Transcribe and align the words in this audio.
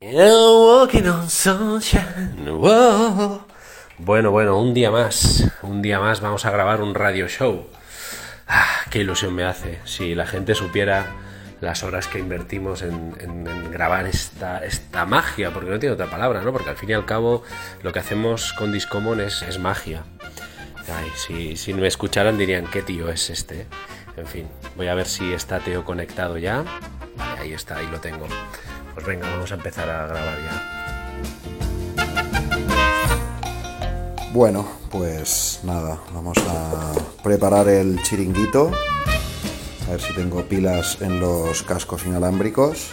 Walking 0.00 1.08
on 1.08 1.28
sunshine. 1.28 2.46
Whoa. 2.46 3.44
Bueno, 3.98 4.30
bueno, 4.30 4.56
un 4.56 4.72
día 4.72 4.92
más. 4.92 5.50
Un 5.62 5.82
día 5.82 5.98
más 5.98 6.20
vamos 6.20 6.44
a 6.44 6.52
grabar 6.52 6.82
un 6.82 6.94
radio 6.94 7.26
show. 7.26 7.66
Ah, 8.46 8.82
qué 8.90 9.00
ilusión 9.00 9.34
me 9.34 9.42
hace. 9.42 9.80
Si 9.86 10.14
la 10.14 10.24
gente 10.24 10.54
supiera 10.54 11.06
las 11.60 11.82
horas 11.82 12.06
que 12.06 12.20
invertimos 12.20 12.82
en, 12.82 13.72
grabar 13.72 14.06
esta, 14.06 14.64
esta 14.64 15.04
magia, 15.04 15.52
porque 15.52 15.70
no 15.70 15.80
tiene 15.80 15.94
otra 15.94 16.08
palabra, 16.08 16.42
¿no? 16.42 16.52
Porque 16.52 16.70
al 16.70 16.76
fin 16.76 16.90
y 16.90 16.92
al 16.92 17.04
cabo 17.04 17.42
lo 17.82 17.92
que 17.92 17.98
hacemos 17.98 18.52
con 18.52 18.70
Discommon 18.70 19.20
es, 19.20 19.42
es 19.42 19.58
magia. 19.58 20.04
Ay, 20.94 21.10
si, 21.16 21.56
si 21.56 21.74
me 21.74 21.88
escucharan 21.88 22.38
dirían, 22.38 22.68
¿qué 22.68 22.82
tío 22.82 23.08
es 23.08 23.30
este? 23.30 23.66
En 24.16 24.28
fin, 24.28 24.46
voy 24.76 24.86
a 24.86 24.94
ver 24.94 25.08
si 25.08 25.32
está 25.32 25.58
Teo 25.58 25.84
conectado 25.84 26.38
ya. 26.38 26.62
Vale, 27.16 27.40
ahí 27.40 27.52
está, 27.52 27.78
ahí 27.78 27.88
lo 27.88 27.98
tengo. 27.98 28.28
Pues 28.98 29.06
venga, 29.06 29.30
vamos 29.30 29.52
a 29.52 29.54
empezar 29.54 29.88
a 29.88 30.08
grabar 30.08 30.38
ya. 30.42 30.60
Bueno, 34.32 34.66
pues 34.90 35.60
nada, 35.62 36.00
vamos 36.12 36.36
a 36.38 36.94
preparar 37.22 37.68
el 37.68 38.02
chiringuito. 38.02 38.72
A 39.86 39.90
ver 39.92 40.00
si 40.00 40.12
tengo 40.14 40.42
pilas 40.42 41.00
en 41.00 41.20
los 41.20 41.62
cascos 41.62 42.06
inalámbricos. 42.06 42.88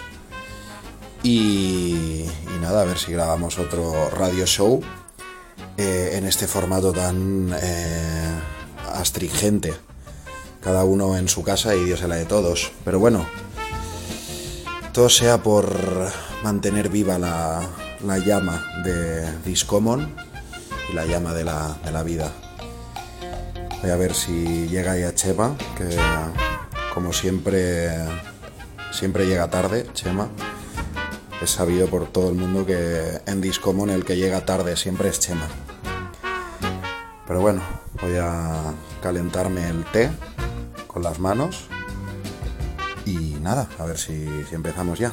Y, 1.23 2.27
nada, 2.61 2.83
a 2.83 2.85
ver 2.85 2.99
si 2.99 3.11
grabamos 3.11 3.57
otro 3.57 4.11
radio 4.11 4.45
show 4.45 4.83
eh, 5.75 6.11
en 6.13 6.27
este 6.27 6.45
formato 6.45 6.93
tan 6.93 7.51
eh, 7.59 8.29
astringente. 8.93 9.73
Cada 10.61 10.83
uno 10.83 11.17
en 11.17 11.27
su 11.27 11.41
casa 11.41 11.73
y 11.73 11.83
Dios 11.83 12.03
en 12.03 12.09
la 12.09 12.17
de 12.17 12.25
todos. 12.25 12.71
Pero 12.83 12.99
bueno, 12.99 13.25
todo 14.95 15.09
sea 15.09 15.43
por 15.43 15.67
mantener 16.41 16.87
viva 16.87 17.19
la, 17.19 17.61
la 18.05 18.17
llama 18.17 18.63
de 18.85 19.29
Discommon 19.43 20.15
y 20.89 20.93
la 20.93 21.05
llama 21.05 21.33
de 21.33 21.43
la, 21.43 21.77
de 21.83 21.91
la 21.91 22.01
vida. 22.01 22.31
Voy 23.81 23.91
a 23.91 23.97
ver 23.97 24.13
si 24.13 24.69
llega 24.69 24.97
ya 24.97 25.13
Chema, 25.13 25.57
que 25.77 25.97
como 26.93 27.11
siempre, 27.11 27.89
siempre 28.93 29.27
llega 29.27 29.49
tarde, 29.49 29.85
Chema. 29.91 30.29
Es 31.41 31.49
sabido 31.49 31.87
por 31.87 32.07
todo 32.07 32.29
el 32.29 32.35
mundo 32.35 32.65
que 32.65 33.19
en 33.25 33.41
Discommon 33.41 33.89
el 33.89 34.05
que 34.05 34.15
llega 34.15 34.45
tarde 34.45 34.77
siempre 34.77 35.09
es 35.09 35.19
Chema. 35.19 35.49
Pero 37.27 37.41
bueno, 37.41 37.61
voy 38.01 38.15
a 38.15 38.73
calentarme 39.01 39.67
el 39.67 39.83
té 39.91 40.09
con 40.87 41.03
las 41.03 41.19
manos. 41.19 41.67
Y 43.05 43.37
nada, 43.41 43.67
a 43.77 43.85
ver 43.85 43.97
si, 43.97 44.25
si 44.49 44.55
empezamos 44.55 44.99
ya. 44.99 45.11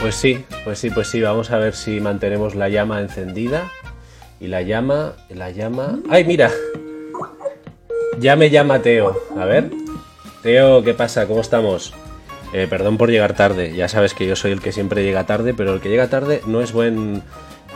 Pues 0.00 0.14
sí, 0.14 0.44
pues 0.64 0.78
sí, 0.78 0.90
pues 0.90 1.08
sí, 1.08 1.20
vamos 1.20 1.50
a 1.50 1.58
ver 1.58 1.74
si 1.74 2.00
mantenemos 2.00 2.54
la 2.54 2.68
llama 2.68 3.00
encendida. 3.00 3.70
Y 4.40 4.46
la 4.46 4.62
llama, 4.62 5.16
la 5.28 5.50
llama... 5.50 5.98
¡Ay, 6.08 6.24
mira! 6.24 6.50
Ya 8.18 8.36
me 8.36 8.48
llama 8.48 8.80
Teo. 8.80 9.14
A 9.36 9.44
ver. 9.44 9.70
Teo, 10.42 10.82
¿qué 10.82 10.94
pasa? 10.94 11.26
¿Cómo 11.26 11.42
estamos? 11.42 11.92
Eh, 12.54 12.66
perdón 12.68 12.96
por 12.96 13.10
llegar 13.10 13.34
tarde. 13.36 13.74
Ya 13.74 13.88
sabes 13.88 14.14
que 14.14 14.26
yo 14.26 14.36
soy 14.36 14.52
el 14.52 14.62
que 14.62 14.72
siempre 14.72 15.04
llega 15.04 15.26
tarde, 15.26 15.52
pero 15.52 15.74
el 15.74 15.80
que 15.80 15.90
llega 15.90 16.08
tarde 16.08 16.40
no 16.46 16.62
es 16.62 16.72
buen 16.72 17.22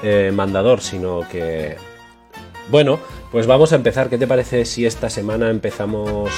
eh, 0.02 0.32
mandador, 0.34 0.80
sino 0.80 1.28
que... 1.28 1.76
Bueno, 2.70 2.98
pues 3.30 3.46
vamos 3.46 3.72
a 3.72 3.76
empezar. 3.76 4.08
¿Qué 4.08 4.16
te 4.16 4.26
parece 4.26 4.64
si 4.64 4.86
esta 4.86 5.10
semana 5.10 5.50
empezamos 5.50 6.30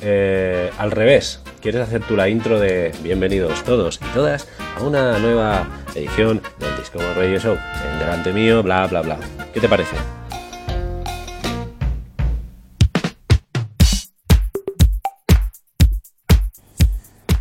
eh, 0.00 0.70
al 0.78 0.90
revés? 0.90 1.40
¿Quieres 1.60 1.82
hacer 1.82 2.02
tú 2.06 2.16
la 2.16 2.28
intro 2.28 2.60
de 2.60 2.92
bienvenidos 3.02 3.64
todos 3.64 4.00
y 4.02 4.14
todas 4.14 4.48
a 4.76 4.82
una 4.82 5.18
nueva 5.18 5.66
edición 5.94 6.42
del 6.58 6.76
Disco 6.76 6.98
Radio 7.16 7.38
Show? 7.38 7.56
En 7.56 7.98
delante 7.98 8.32
mío, 8.32 8.62
bla, 8.62 8.86
bla, 8.86 9.02
bla. 9.02 9.18
¿Qué 9.52 9.60
te 9.60 9.68
parece? 9.68 9.96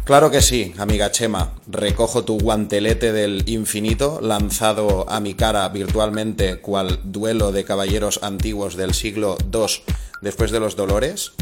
Claro 0.07 0.31
que 0.31 0.41
sí, 0.41 0.73
amiga 0.77 1.11
Chema. 1.11 1.51
Recojo 1.67 2.23
tu 2.23 2.39
guantelete 2.39 3.11
del 3.11 3.43
infinito 3.45 4.21
lanzado 4.21 5.05
a 5.09 5.19
mi 5.19 5.33
cara 5.33 5.67
virtualmente 5.67 6.61
cual 6.61 7.01
duelo 7.03 7.51
de 7.51 7.65
caballeros 7.65 8.21
antiguos 8.23 8.77
del 8.77 8.93
siglo 8.93 9.35
II 9.51 9.65
después 10.21 10.51
de 10.51 10.61
los 10.61 10.77
dolores. 10.77 11.33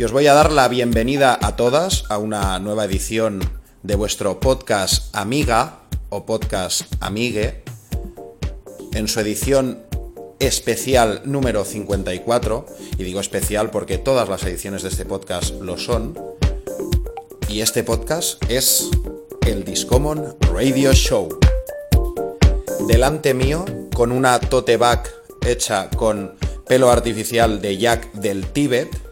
Y 0.00 0.04
os 0.04 0.12
voy 0.12 0.26
a 0.28 0.32
dar 0.32 0.50
la 0.50 0.66
bienvenida 0.66 1.38
a 1.42 1.56
todas 1.56 2.04
a 2.08 2.16
una 2.16 2.58
nueva 2.58 2.86
edición 2.86 3.40
de 3.82 3.96
vuestro 3.96 4.40
podcast 4.40 5.14
Amiga 5.14 5.80
o 6.08 6.24
podcast 6.24 6.90
Amigue 7.00 7.62
en 8.94 9.08
su 9.08 9.20
edición 9.20 9.82
especial 10.38 11.20
número 11.26 11.66
54. 11.66 12.64
Y 12.96 13.04
digo 13.04 13.20
especial 13.20 13.68
porque 13.68 13.98
todas 13.98 14.30
las 14.30 14.42
ediciones 14.44 14.82
de 14.82 14.88
este 14.88 15.04
podcast 15.04 15.50
lo 15.60 15.76
son. 15.76 16.18
Y 17.50 17.60
este 17.60 17.84
podcast 17.84 18.42
es 18.48 18.88
el 19.46 19.64
Discommon 19.64 20.34
Radio 20.50 20.94
Show. 20.94 21.28
Delante 22.88 23.34
mío, 23.34 23.66
con 23.94 24.12
una 24.12 24.40
tote 24.40 24.78
bag 24.78 25.06
hecha 25.46 25.90
con 25.90 26.36
pelo 26.66 26.90
artificial 26.90 27.60
de 27.60 27.76
Jack 27.76 28.12
del 28.14 28.46
Tíbet, 28.46 29.09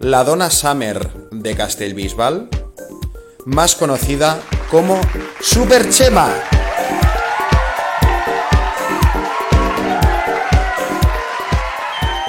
la 0.00 0.24
Donna 0.24 0.48
Summer 0.48 1.06
de 1.30 1.54
Castelbisbal, 1.54 2.48
más 3.44 3.76
conocida 3.76 4.40
como 4.70 4.98
Super 5.40 5.90
Chema. 5.90 6.32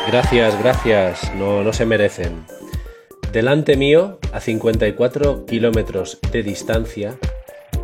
Gracias, 0.08 0.60
gracias. 0.62 1.34
No, 1.36 1.64
no 1.64 1.72
se 1.72 1.86
merecen. 1.86 2.46
Delante 3.32 3.78
mío, 3.78 4.20
a 4.34 4.42
54 4.42 5.46
kilómetros 5.46 6.20
de 6.34 6.44
distancia, 6.44 7.18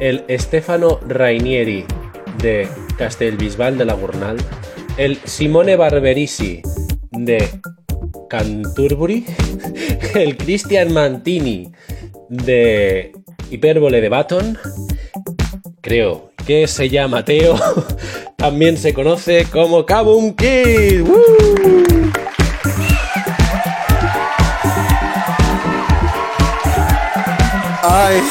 el 0.02 0.26
Stefano 0.30 1.00
Rainieri 1.08 1.86
de 2.40 2.68
Castelbisbal 2.98 3.78
de 3.78 3.86
la 3.86 3.94
Gurnal, 3.94 4.36
el 4.98 5.18
Simone 5.24 5.78
Barberisi 5.78 6.62
de 7.12 7.62
Canturbury, 8.28 9.26
el 10.16 10.38
Christian 10.38 10.94
Mantini 10.94 11.72
de 12.30 13.14
Hipérbole 13.50 14.02
de 14.02 14.10
Baton, 14.10 14.58
creo 15.82 16.32
que 16.46 16.68
se 16.68 16.90
llama 16.90 17.26
Teo, 17.26 17.56
también 18.38 18.78
se 18.78 18.94
conoce 18.94 19.46
como 19.46 19.86
Kabum 19.86 20.36
Kid. 20.36 21.02
¡Woo! 21.02 21.78
Ay. 27.84 28.22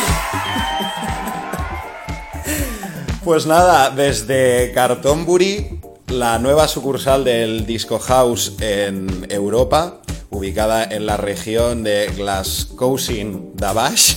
Pues 3.24 3.46
nada, 3.46 3.90
desde 3.90 4.70
Cartonbury, 4.72 5.80
la 6.08 6.38
nueva 6.38 6.68
sucursal 6.68 7.24
del 7.24 7.66
Disco 7.66 7.98
House 7.98 8.54
en 8.60 9.26
Europa, 9.30 10.00
ubicada 10.30 10.84
en 10.84 11.06
la 11.06 11.16
región 11.16 11.82
de 11.82 12.10
Glasgow-Dabash. 12.16 14.16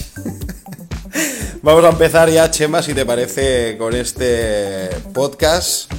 Vamos 1.62 1.84
a 1.84 1.90
empezar 1.90 2.30
ya, 2.30 2.50
Chema, 2.52 2.82
si 2.82 2.94
te 2.94 3.06
parece, 3.06 3.78
con 3.78 3.96
este 3.96 4.90
podcast, 5.14 5.92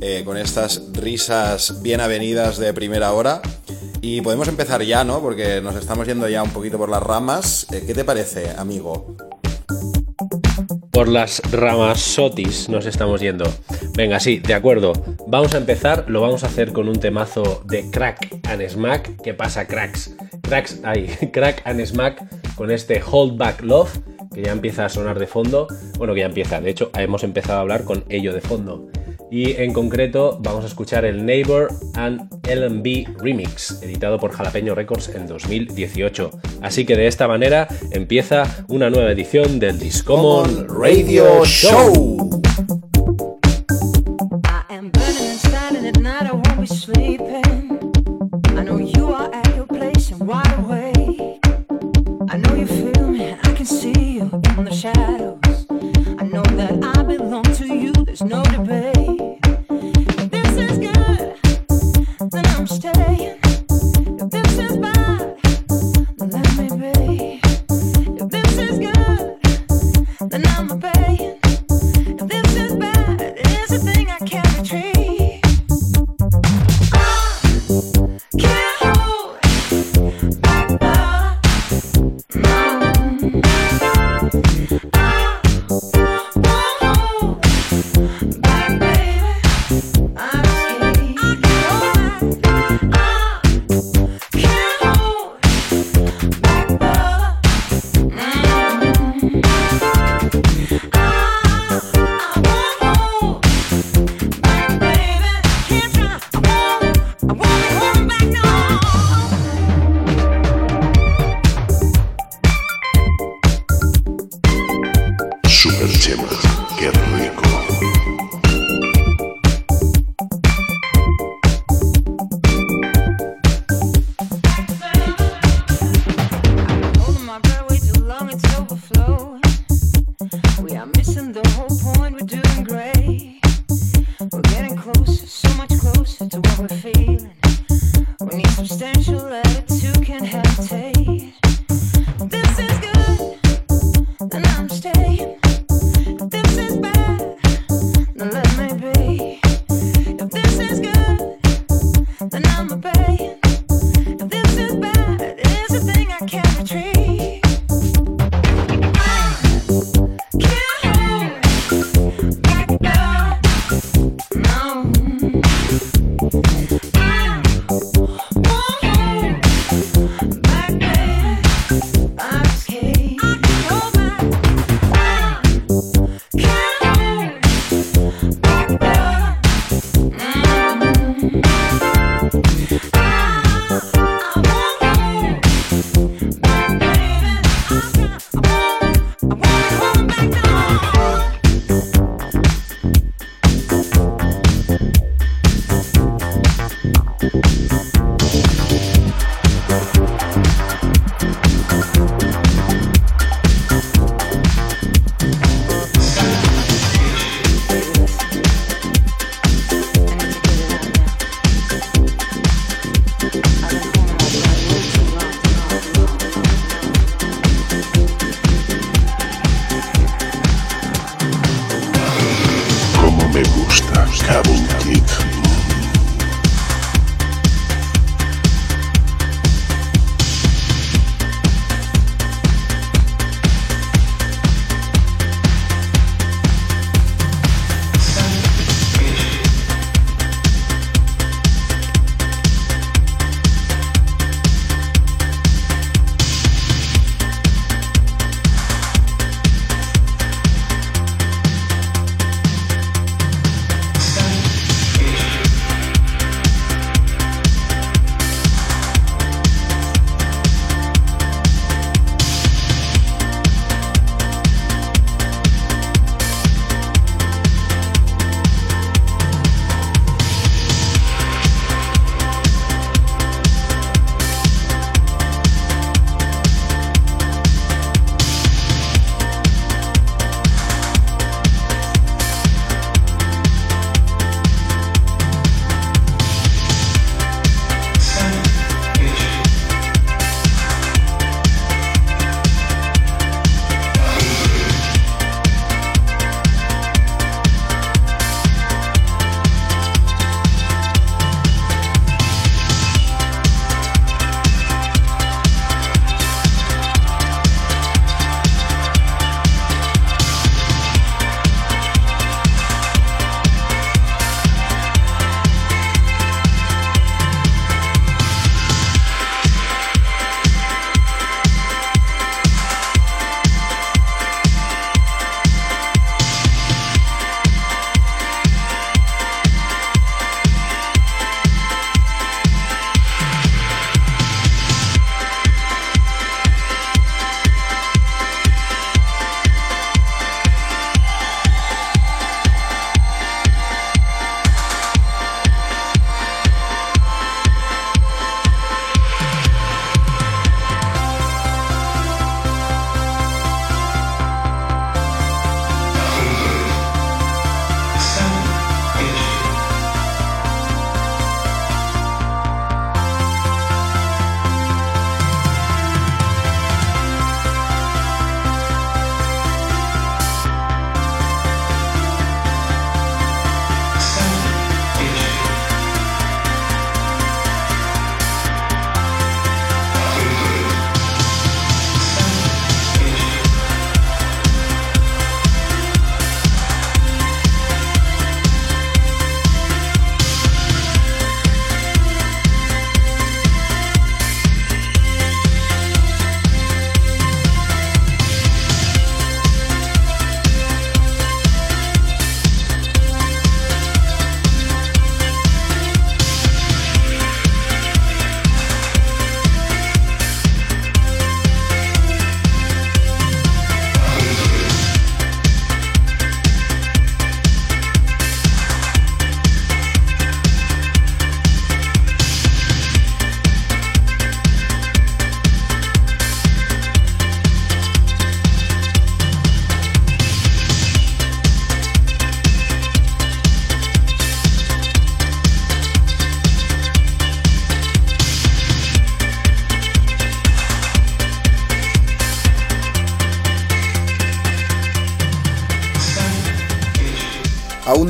eh, 0.00 0.22
con 0.24 0.36
estas 0.36 0.82
risas 0.92 1.82
bien 1.82 2.00
avenidas 2.00 2.58
de 2.58 2.72
primera 2.72 3.12
hora. 3.12 3.42
Y 4.00 4.20
podemos 4.20 4.48
empezar 4.48 4.82
ya, 4.82 5.04
¿no? 5.04 5.20
Porque 5.20 5.60
nos 5.60 5.76
estamos 5.76 6.06
yendo 6.06 6.28
ya 6.28 6.42
un 6.42 6.50
poquito 6.50 6.78
por 6.78 6.88
las 6.88 7.02
ramas. 7.02 7.66
Eh, 7.72 7.84
¿Qué 7.86 7.94
te 7.94 8.04
parece, 8.04 8.50
amigo? 8.56 9.16
Por 10.92 11.08
las 11.08 11.40
ramas 11.50 12.00
sotis 12.00 12.68
nos 12.68 12.84
estamos 12.84 13.22
yendo. 13.22 13.46
Venga, 13.96 14.20
sí, 14.20 14.40
de 14.40 14.52
acuerdo. 14.52 14.92
Vamos 15.26 15.54
a 15.54 15.56
empezar, 15.56 16.04
lo 16.08 16.20
vamos 16.20 16.44
a 16.44 16.48
hacer 16.48 16.72
con 16.72 16.86
un 16.86 17.00
temazo 17.00 17.62
de 17.64 17.90
Crack 17.90 18.40
and 18.46 18.68
Smack. 18.68 19.22
¿Qué 19.22 19.32
pasa, 19.32 19.66
cracks? 19.66 20.14
Cracks, 20.42 20.80
ahí, 20.84 21.06
Crack 21.32 21.62
and 21.64 21.82
Smack 21.84 22.54
con 22.56 22.70
este 22.70 23.02
Hold 23.10 23.38
Back 23.38 23.62
Love, 23.62 24.00
que 24.34 24.42
ya 24.42 24.52
empieza 24.52 24.84
a 24.84 24.88
sonar 24.88 25.18
de 25.18 25.26
fondo. 25.26 25.66
Bueno, 25.98 26.14
que 26.14 26.20
ya 26.20 26.26
empieza, 26.26 26.60
de 26.60 26.70
hecho, 26.70 26.90
hemos 26.94 27.24
empezado 27.24 27.58
a 27.58 27.62
hablar 27.62 27.84
con 27.84 28.04
ello 28.08 28.32
de 28.32 28.40
fondo. 28.40 28.88
Y 29.30 29.52
en 29.52 29.72
concreto 29.72 30.38
vamos 30.42 30.64
a 30.64 30.66
escuchar 30.66 31.06
el 31.06 31.24
Neighbor 31.24 31.68
and 31.94 32.28
LB 32.46 33.18
Remix, 33.18 33.80
editado 33.82 34.18
por 34.18 34.30
Jalapeño 34.30 34.74
Records 34.74 35.08
en 35.14 35.26
2018. 35.26 36.30
Así 36.60 36.84
que 36.84 36.96
de 36.96 37.06
esta 37.06 37.26
manera 37.26 37.66
empieza 37.92 38.64
una 38.68 38.90
nueva 38.90 39.10
edición 39.10 39.58
del 39.58 39.78
Discommon 39.78 40.68
Radio 40.68 41.46
Show. 41.46 42.42
From 55.18 55.51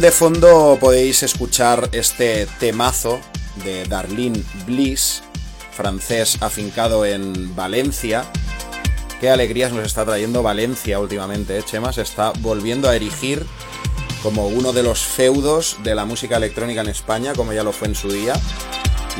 de 0.02 0.10
fondo 0.10 0.78
podéis 0.80 1.22
escuchar 1.22 1.88
este 1.92 2.46
temazo 2.58 3.20
de 3.62 3.84
Darlene 3.84 4.42
Bliss, 4.66 5.22
francés 5.70 6.38
afincado 6.40 7.06
en 7.06 7.54
Valencia. 7.54 8.24
Qué 9.20 9.30
alegrías 9.30 9.70
nos 9.70 9.86
está 9.86 10.04
trayendo 10.04 10.42
Valencia 10.42 10.98
últimamente, 10.98 11.56
¿eh, 11.56 11.62
Chema? 11.62 11.92
Se 11.92 12.02
está 12.02 12.32
volviendo 12.40 12.88
a 12.88 12.96
erigir 12.96 13.46
como 14.24 14.48
uno 14.48 14.72
de 14.72 14.82
los 14.82 14.98
feudos 14.98 15.76
de 15.84 15.94
la 15.94 16.04
música 16.04 16.36
electrónica 16.36 16.80
en 16.80 16.88
España, 16.88 17.32
como 17.36 17.52
ya 17.52 17.62
lo 17.62 17.70
fue 17.70 17.86
en 17.86 17.94
su 17.94 18.10
día. 18.10 18.32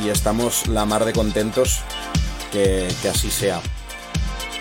Y 0.05 0.09
estamos 0.09 0.67
la 0.67 0.85
mar 0.85 1.05
de 1.05 1.12
contentos 1.12 1.79
que, 2.51 2.93
que 3.03 3.09
así 3.09 3.31
sea. 3.31 3.62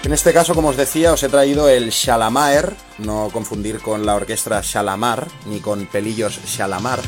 En 0.03 0.13
este 0.13 0.33
caso, 0.33 0.55
como 0.55 0.69
os 0.69 0.77
decía, 0.77 1.13
os 1.13 1.21
he 1.21 1.29
traído 1.29 1.69
el 1.69 1.91
Shalamaer, 1.91 2.75
no 2.97 3.29
confundir 3.31 3.79
con 3.81 4.03
la 4.03 4.15
orquesta 4.15 4.59
Shalamar, 4.63 5.27
ni 5.45 5.59
con 5.59 5.85
Pelillos 5.85 6.39
Shalamar. 6.45 6.99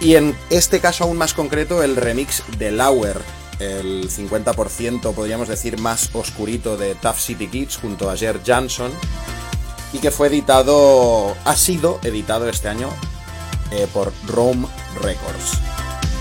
Y 0.00 0.14
en 0.14 0.36
este 0.48 0.78
caso 0.78 1.04
aún 1.04 1.18
más 1.18 1.34
concreto, 1.34 1.82
el 1.82 1.96
remix 1.96 2.44
de 2.56 2.70
Lauer, 2.70 3.20
el 3.58 4.08
50% 4.08 5.12
podríamos 5.12 5.48
decir 5.48 5.78
más 5.80 6.10
oscurito 6.14 6.76
de 6.76 6.94
Tough 6.94 7.18
City 7.18 7.48
Kids 7.48 7.78
junto 7.78 8.08
a 8.08 8.16
Jer 8.16 8.40
Jansson, 8.44 8.92
y 9.92 9.98
que 9.98 10.12
fue 10.12 10.28
editado, 10.28 11.36
ha 11.44 11.56
sido 11.56 11.98
editado 12.04 12.48
este 12.48 12.68
año 12.68 12.90
eh, 13.72 13.88
por 13.92 14.12
Rome 14.28 14.68
Records. 15.02 15.58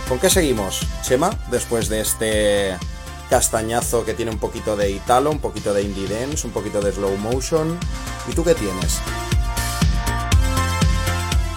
¿Con 0.08 0.18
qué 0.18 0.32
seguimos, 0.32 0.82
Chema, 1.04 1.30
después 1.52 1.88
de 1.88 2.02
este 2.02 2.78
castañazo 3.30 4.06
que 4.06 4.14
tiene 4.14 4.32
un 4.32 4.40
poquito 4.40 4.76
de 4.76 4.92
Italo, 4.92 5.32
un 5.32 5.40
poquito 5.40 5.74
de 5.74 5.84
Indie 5.84 6.08
Dance, 6.08 6.48
un 6.48 6.54
poquito 6.54 6.82
de 6.82 6.92
Slow 6.92 7.16
Motion. 7.18 7.78
¿Y 8.30 8.34
tú 8.34 8.44
qué 8.44 8.56
tienes? 8.56 9.02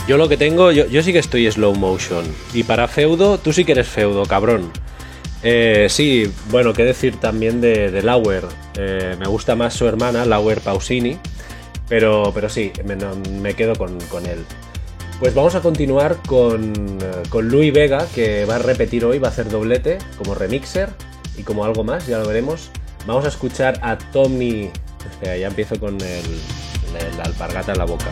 Yo 0.08 0.16
lo 0.16 0.28
que 0.28 0.36
tengo, 0.36 0.72
yo, 0.72 0.86
yo 0.86 1.00
sí 1.02 1.12
que 1.12 1.20
estoy 1.20 1.50
slow 1.50 1.74
motion. 1.76 2.24
Y 2.52 2.64
para 2.64 2.88
feudo, 2.88 3.38
tú 3.38 3.52
sí 3.52 3.64
que 3.64 3.72
eres 3.72 3.88
feudo, 3.88 4.26
cabrón. 4.26 4.72
Eh, 5.44 5.86
sí, 5.88 6.30
bueno, 6.50 6.72
qué 6.72 6.84
decir 6.84 7.20
también 7.20 7.60
de, 7.60 7.90
de 7.92 8.02
Lauer. 8.02 8.44
Eh, 8.74 9.14
me 9.18 9.28
gusta 9.28 9.54
más 9.54 9.74
su 9.74 9.86
hermana, 9.86 10.24
Lauer 10.24 10.60
Pausini. 10.60 11.18
Pero, 11.88 12.32
pero 12.34 12.48
sí, 12.48 12.72
me, 12.84 12.96
me 12.96 13.54
quedo 13.54 13.76
con, 13.76 14.00
con 14.06 14.26
él. 14.26 14.44
Pues 15.20 15.34
vamos 15.34 15.54
a 15.54 15.60
continuar 15.60 16.16
con, 16.26 16.72
eh, 17.00 17.22
con 17.28 17.48
Louis 17.48 17.72
Vega, 17.72 18.04
que 18.12 18.44
va 18.44 18.56
a 18.56 18.58
repetir 18.58 19.04
hoy, 19.04 19.20
va 19.20 19.28
a 19.28 19.30
hacer 19.30 19.48
doblete 19.48 19.98
como 20.18 20.34
remixer 20.34 20.90
y 21.36 21.42
como 21.42 21.64
algo 21.64 21.84
más, 21.84 22.06
ya 22.06 22.18
lo 22.18 22.26
veremos. 22.26 22.70
Vamos 23.06 23.24
a 23.24 23.28
escuchar 23.28 23.78
a 23.82 23.98
Tommy. 23.98 24.70
Ya 25.22 25.46
empiezo 25.46 25.78
con 25.78 26.00
el, 26.00 26.40
la 27.16 27.24
alpargata 27.24 27.72
en 27.72 27.78
la 27.78 27.84
boca. 27.84 28.10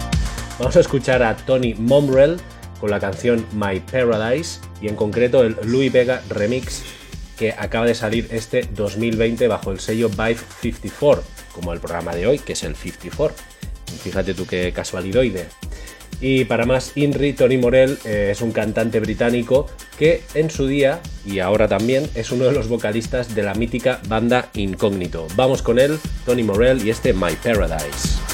Vamos 0.59 0.77
a 0.77 0.81
escuchar 0.81 1.23
a 1.23 1.37
Tony 1.37 1.75
Momrell 1.75 2.37
con 2.81 2.91
la 2.91 3.01
canción 3.01 3.47
My 3.53 3.81
Paradise 3.81 4.61
y 4.81 4.89
en 4.89 4.97
concreto 4.97 5.43
el 5.43 5.57
Louis 5.65 5.93
Vega 5.93 6.23
remix 6.29 6.83
que 7.39 7.53
acaba 7.53 7.87
de 7.87 7.95
salir 7.95 8.29
este 8.31 8.69
2020 8.75 9.49
bajo 9.49 9.73
el 9.73 9.81
sello 9.81 10.11
Vive 10.11 10.37
54, 10.61 11.25
como 11.55 11.73
el 11.73 11.81
programa 11.81 12.15
de 12.15 12.27
hoy, 12.27 12.39
que 12.39 12.53
es 12.53 12.63
el 12.65 12.77
54. 12.77 13.35
Fíjate 14.03 14.35
tú 14.35 14.47
qué 14.47 14.71
casualidoide. 14.75 15.49
Y 16.21 16.45
para 16.45 16.67
más 16.67 16.93
Inri, 16.97 17.33
Tony 17.33 17.57
Morell 17.57 17.99
eh, 18.05 18.29
es 18.33 18.41
un 18.41 18.53
cantante 18.53 19.01
británico 19.01 19.67
que 19.99 20.23
en 20.35 20.51
su 20.51 20.67
día, 20.67 21.01
y 21.25 21.39
ahora 21.39 21.69
también, 21.69 22.09
es 22.15 22.31
uno 22.31 22.45
de 22.45 22.53
los 22.53 22.69
vocalistas 22.69 23.35
de 23.35 23.43
la 23.43 23.55
mítica 23.55 24.01
banda 24.09 24.51
Incógnito. 24.55 25.27
Vamos 25.37 25.63
con 25.63 25.79
él, 25.79 25.99
Tony 26.27 26.43
Morell 26.43 26.87
y 26.87 26.91
este 26.91 27.13
My 27.13 27.35
Paradise. 27.43 28.30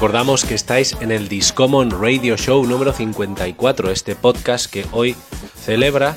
Recordamos 0.00 0.46
que 0.46 0.54
estáis 0.54 0.96
en 1.02 1.12
el 1.12 1.28
Discommon 1.28 1.90
Radio 1.90 2.38
Show 2.38 2.64
número 2.64 2.94
54, 2.94 3.90
este 3.90 4.16
podcast 4.16 4.64
que 4.64 4.86
hoy 4.92 5.14
celebra, 5.62 6.16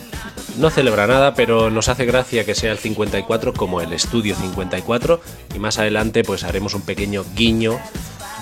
no 0.58 0.70
celebra 0.70 1.06
nada, 1.06 1.34
pero 1.34 1.70
nos 1.70 1.90
hace 1.90 2.06
gracia 2.06 2.46
que 2.46 2.56
sea 2.56 2.72
el 2.72 2.78
54 2.78 3.52
como 3.54 3.82
el 3.82 3.92
estudio 3.92 4.38
54 4.38 5.20
y 5.54 5.60
más 5.60 5.80
adelante 5.80 6.24
pues 6.24 6.46
haremos 6.46 6.76
un 6.76 6.84
pequeño 6.84 7.26
guiño, 7.36 7.78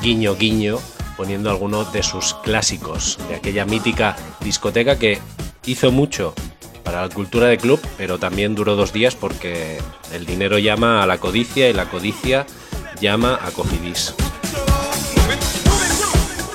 guiño, 0.03 0.35
guiño, 0.35 0.77
poniendo 1.17 1.49
algunos 1.49 1.91
de 1.91 2.03
sus 2.03 2.35
clásicos, 2.35 3.17
de 3.27 3.37
aquella 3.37 3.65
mítica 3.65 4.15
discoteca 4.41 4.99
que 4.99 5.17
hizo 5.65 5.91
mucho 5.91 6.35
para 6.83 7.01
la 7.01 7.09
cultura 7.09 7.47
de 7.47 7.57
club, 7.57 7.81
pero 7.97 8.19
también 8.19 8.53
duró 8.53 8.75
dos 8.75 8.93
días 8.93 9.15
porque 9.15 9.79
el 10.13 10.27
dinero 10.27 10.59
llama 10.59 11.01
a 11.01 11.07
la 11.07 11.17
codicia 11.17 11.67
y 11.67 11.73
la 11.73 11.89
codicia 11.89 12.45
llama 13.01 13.39
a 13.43 13.49
Cofidis. 13.49 14.13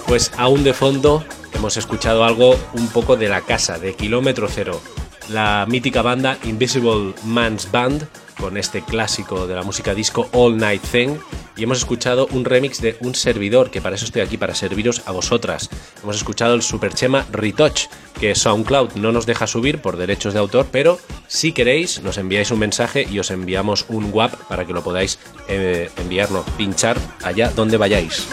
Pues 0.06 0.30
aún 0.36 0.62
de 0.62 0.72
fondo 0.72 1.24
hemos 1.52 1.76
escuchado 1.76 2.24
algo 2.24 2.56
un 2.74 2.88
poco 2.88 3.16
de 3.16 3.28
la 3.28 3.40
casa, 3.40 3.78
de 3.78 3.94
Kilómetro 3.94 4.48
Cero, 4.48 4.80
la 5.28 5.66
mítica 5.68 6.00
banda 6.00 6.38
Invisible 6.44 7.12
Man's 7.24 7.70
Band, 7.72 8.06
con 8.38 8.56
este 8.56 8.82
clásico 8.82 9.48
de 9.48 9.56
la 9.56 9.64
música 9.64 9.94
disco 9.94 10.28
All 10.32 10.56
Night 10.58 10.82
Thing, 10.82 11.16
y 11.56 11.64
hemos 11.64 11.78
escuchado 11.78 12.28
un 12.30 12.44
remix 12.44 12.80
de 12.80 12.96
un 13.00 13.16
servidor, 13.16 13.70
que 13.70 13.80
para 13.80 13.96
eso 13.96 14.04
estoy 14.04 14.22
aquí, 14.22 14.36
para 14.36 14.54
serviros 14.54 15.02
a 15.06 15.12
vosotras. 15.12 15.70
Hemos 16.02 16.16
escuchado 16.16 16.54
el 16.54 16.62
Superchema 16.62 17.26
Retouch, 17.32 17.88
que 18.20 18.34
SoundCloud 18.34 18.92
no 18.94 19.10
nos 19.10 19.26
deja 19.26 19.48
subir 19.48 19.80
por 19.80 19.96
derechos 19.96 20.34
de 20.34 20.40
autor, 20.40 20.68
pero 20.70 21.00
si 21.26 21.50
queréis 21.50 22.00
nos 22.02 22.18
enviáis 22.18 22.52
un 22.52 22.60
mensaje 22.60 23.08
y 23.10 23.18
os 23.18 23.32
enviamos 23.32 23.86
un 23.88 24.10
WAP 24.12 24.34
para 24.48 24.66
que 24.66 24.72
lo 24.72 24.84
podáis 24.84 25.18
eh, 25.48 25.90
enviarnos, 25.96 26.44
pinchar 26.56 26.96
allá 27.24 27.50
donde 27.50 27.76
vayáis. 27.76 28.28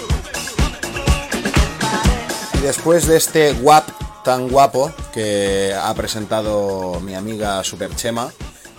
Después 2.64 3.08
de 3.08 3.18
este 3.18 3.52
guap 3.52 3.90
tan 4.24 4.48
guapo 4.48 4.90
que 5.14 5.74
ha 5.78 5.94
presentado 5.96 6.98
mi 7.02 7.14
amiga 7.14 7.62
Superchema 7.62 8.32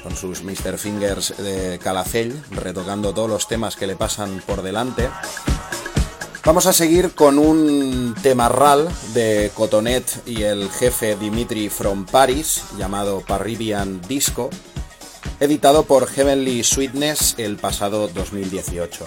con 0.03 0.17
sus 0.17 0.43
Mr. 0.43 0.79
Fingers 0.79 1.35
de 1.37 1.79
Calafell, 1.83 2.33
retocando 2.51 3.13
todos 3.13 3.29
los 3.29 3.47
temas 3.47 3.77
que 3.77 3.87
le 3.87 3.95
pasan 3.95 4.43
por 4.47 4.63
delante, 4.63 5.11
vamos 6.47 6.65
a 6.65 6.73
seguir 6.73 7.15
con 7.15 7.39
un 7.39 8.15
tema 8.23 8.49
ral 8.49 8.89
de 9.13 9.53
Cotonet 9.55 10.27
y 10.27 10.45
el 10.45 10.71
jefe 10.71 11.17
Dimitri 11.17 11.69
from 11.69 12.07
Paris, 12.07 12.63
llamado 12.79 13.21
Parribian 13.21 14.01
Disco, 14.09 14.49
editado 15.41 15.85
por 15.85 16.07
Heavenly 16.07 16.65
Sweetness 16.65 17.35
el 17.37 17.57
pasado 17.59 18.09
2018. 18.09 19.05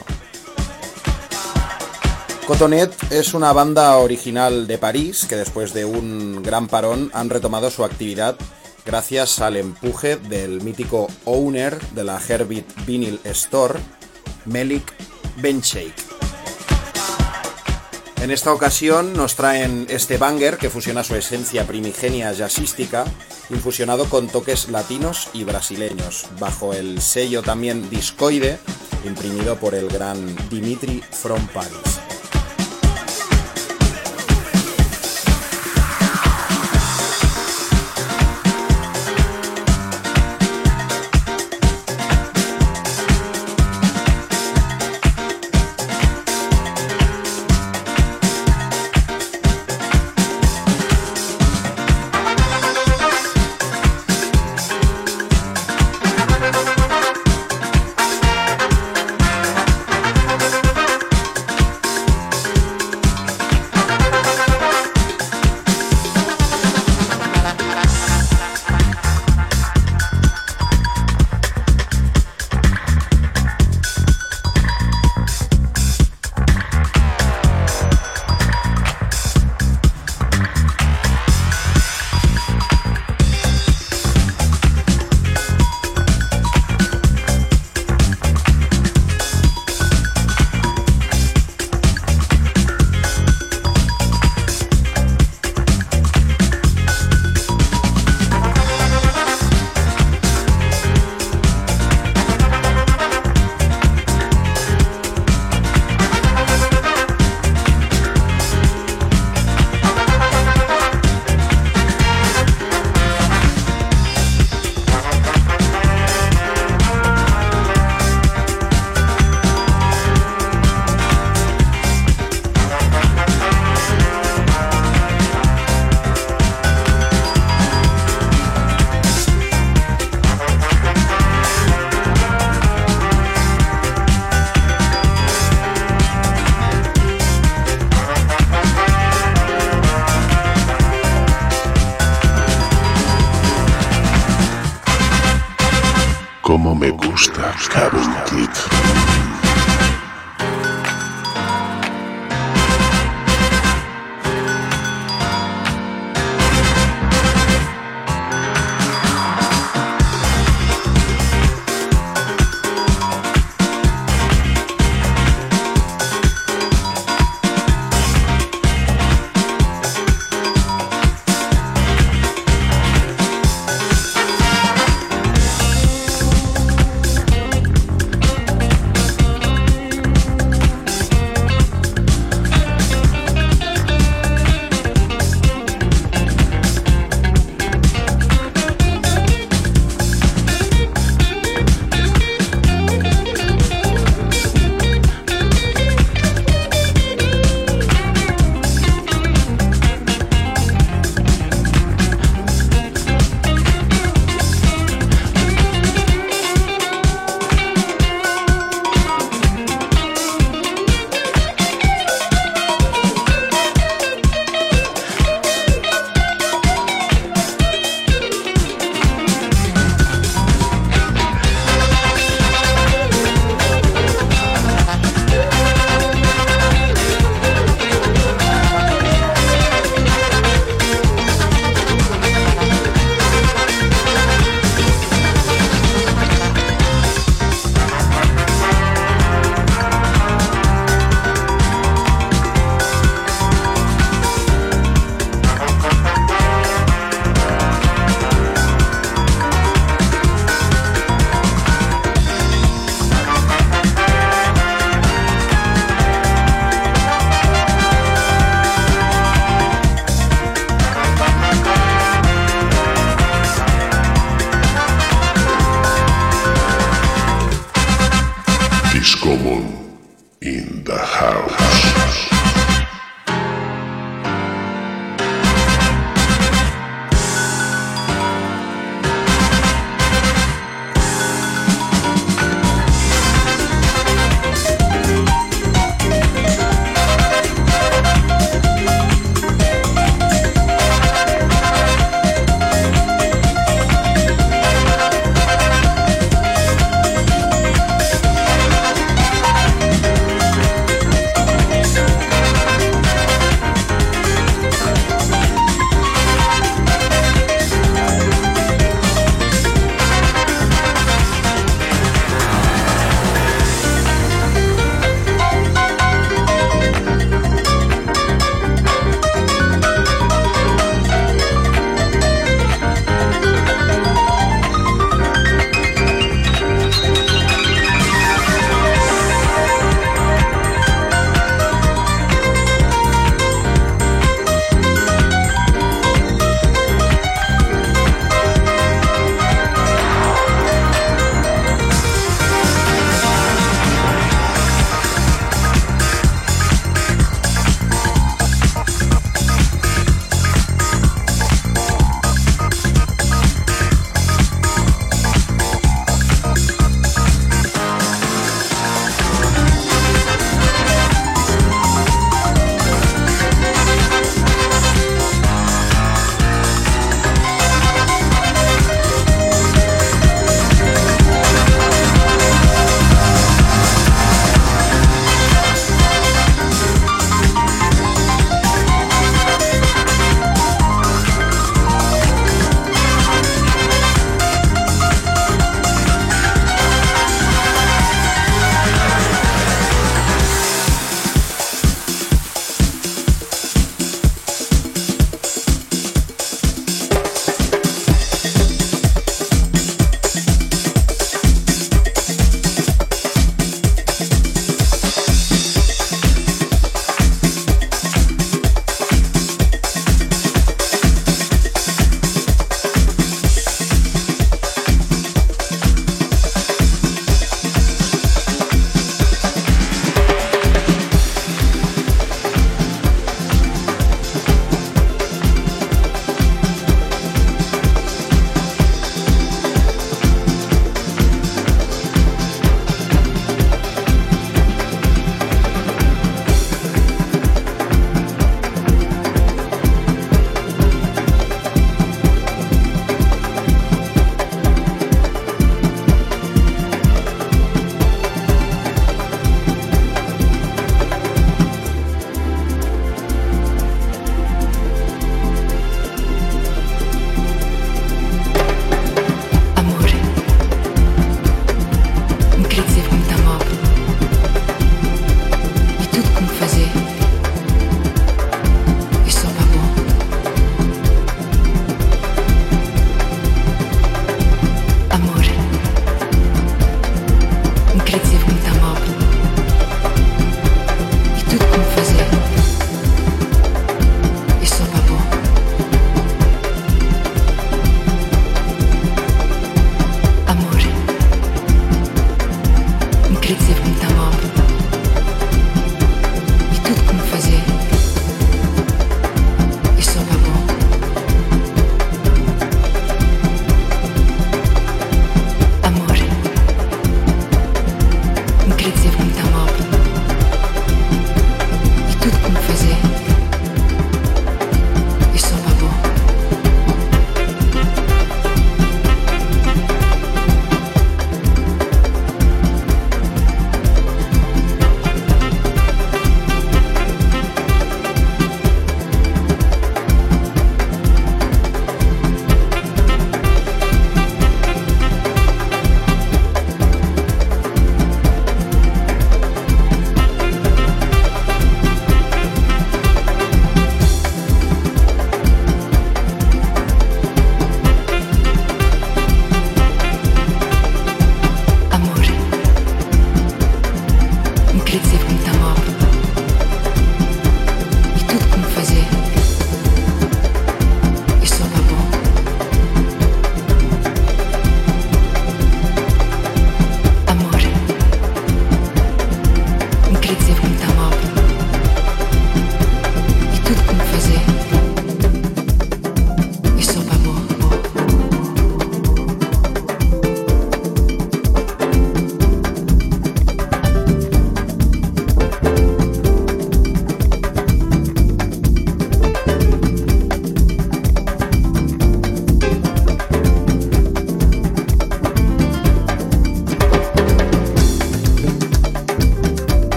Cotonet 2.48 3.12
es 3.12 3.34
una 3.34 3.52
banda 3.52 3.98
original 3.98 4.68
de 4.68 4.78
París 4.78 5.26
que 5.28 5.36
después 5.36 5.74
de 5.74 5.84
un 5.84 6.42
gran 6.42 6.70
parón 6.70 7.12
han 7.14 7.30
retomado 7.30 7.70
su 7.70 7.84
actividad 7.84 8.38
gracias 8.86 9.42
al 9.42 9.58
empuje 9.58 10.16
del 10.16 10.62
mítico 10.62 11.08
owner 11.26 11.78
de 11.92 12.06
la 12.06 12.22
Herbit 12.26 12.66
Vinyl 12.86 13.20
Store, 13.26 13.78
Melik 14.46 14.94
Bencheik. 15.42 15.94
En 18.22 18.32
esta 18.32 18.54
ocasión 18.54 19.12
nos 19.12 19.36
traen 19.36 19.86
este 19.90 20.18
banger 20.18 20.58
que 20.58 20.70
fusiona 20.70 21.04
su 21.04 21.16
esencia 21.16 21.68
primigenia 21.68 22.32
jazzística, 22.32 23.04
infusionado 23.50 24.06
con 24.06 24.30
toques 24.30 24.70
latinos 24.70 25.28
y 25.34 25.44
brasileños, 25.44 26.28
bajo 26.40 26.74
el 26.74 27.02
sello 27.02 27.44
también 27.44 27.90
discoide, 27.90 28.58
imprimido 29.04 29.58
por 29.58 29.76
el 29.76 29.90
gran 29.90 30.34
Dimitri 30.50 31.04
from 31.12 31.46
Paris. 31.48 32.07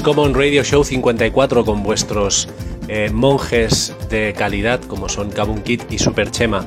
Discommon 0.00 0.32
Radio 0.32 0.64
Show 0.64 0.82
54 0.82 1.62
con 1.62 1.82
vuestros 1.82 2.48
eh, 2.88 3.10
monjes 3.12 3.94
de 4.08 4.32
calidad 4.32 4.80
como 4.80 5.10
son 5.10 5.28
Kabun 5.28 5.60
Kid 5.60 5.82
y 5.90 5.98
Super 5.98 6.30
Chema. 6.30 6.66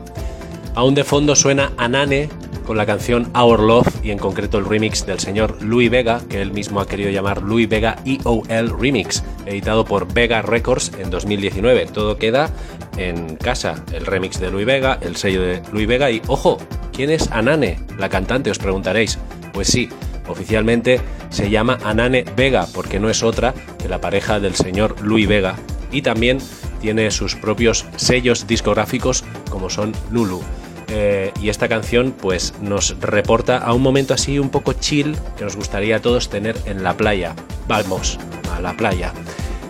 Aún 0.76 0.94
de 0.94 1.04
fondo 1.04 1.36
suena 1.36 1.72
Anane 1.78 2.30
con 2.64 2.78
la 2.78 2.86
canción 2.86 3.32
Our 3.36 3.60
Love 3.60 3.88
y 4.04 4.12
en 4.12 4.20
concreto 4.20 4.60
el 4.60 4.66
remix 4.66 5.08
del 5.08 5.18
señor 5.18 5.64
Louis 5.64 5.90
Vega, 5.90 6.22
que 6.30 6.44
él 6.44 6.52
mismo 6.52 6.80
ha 6.80 6.86
querido 6.86 7.10
llamar 7.10 7.42
Louis 7.42 7.68
Vega 7.68 7.96
EOL 8.06 8.80
Remix, 8.80 9.24
editado 9.48 9.84
por 9.84 10.14
Vega 10.14 10.44
Records 10.44 10.92
en 11.00 11.10
2019. 11.10 11.88
Todo 11.88 12.18
queda 12.20 12.52
en 12.98 13.36
casa, 13.38 13.84
el 13.94 14.06
remix 14.06 14.40
de 14.40 14.52
Louis 14.52 14.68
Vega, 14.68 15.00
el 15.02 15.16
sello 15.16 15.42
de 15.42 15.64
Louis 15.72 15.88
Vega 15.88 16.12
y 16.12 16.22
ojo, 16.28 16.60
¿quién 16.92 17.10
es 17.10 17.32
Anane? 17.32 17.80
La 17.98 18.10
cantante, 18.10 18.52
os 18.52 18.60
preguntaréis. 18.60 19.18
Pues 19.54 19.70
sí, 19.70 19.90
oficialmente 20.28 21.02
se 21.34 21.50
llama 21.50 21.80
Anane 21.84 22.24
Vega 22.38 22.68
porque 22.74 23.00
no 23.00 23.10
es 23.10 23.24
otra 23.24 23.54
que 23.82 23.90
la 23.90 24.00
pareja 24.00 24.40
del 24.40 24.56
señor 24.56 25.02
Louis 25.02 25.28
Vega 25.28 25.56
y 25.92 26.04
también 26.04 26.38
tiene 26.80 27.10
sus 27.12 27.36
propios 27.36 27.86
sellos 27.96 28.46
discográficos 28.48 29.24
como 29.50 29.70
son 29.70 29.94
Lulu. 30.12 30.42
Eh, 30.90 31.32
y 31.42 31.50
esta 31.50 31.68
canción 31.68 32.14
pues 32.20 32.54
nos 32.62 33.00
reporta 33.00 33.58
a 33.58 33.74
un 33.74 33.82
momento 33.82 34.14
así 34.14 34.38
un 34.38 34.50
poco 34.50 34.74
chill 34.74 35.16
que 35.38 35.44
nos 35.44 35.56
gustaría 35.56 35.96
a 35.96 36.00
todos 36.02 36.30
tener 36.30 36.56
en 36.66 36.84
la 36.84 36.96
playa. 36.96 37.36
Vamos 37.68 38.20
a 38.54 38.62
la 38.62 38.74
playa. 38.78 39.12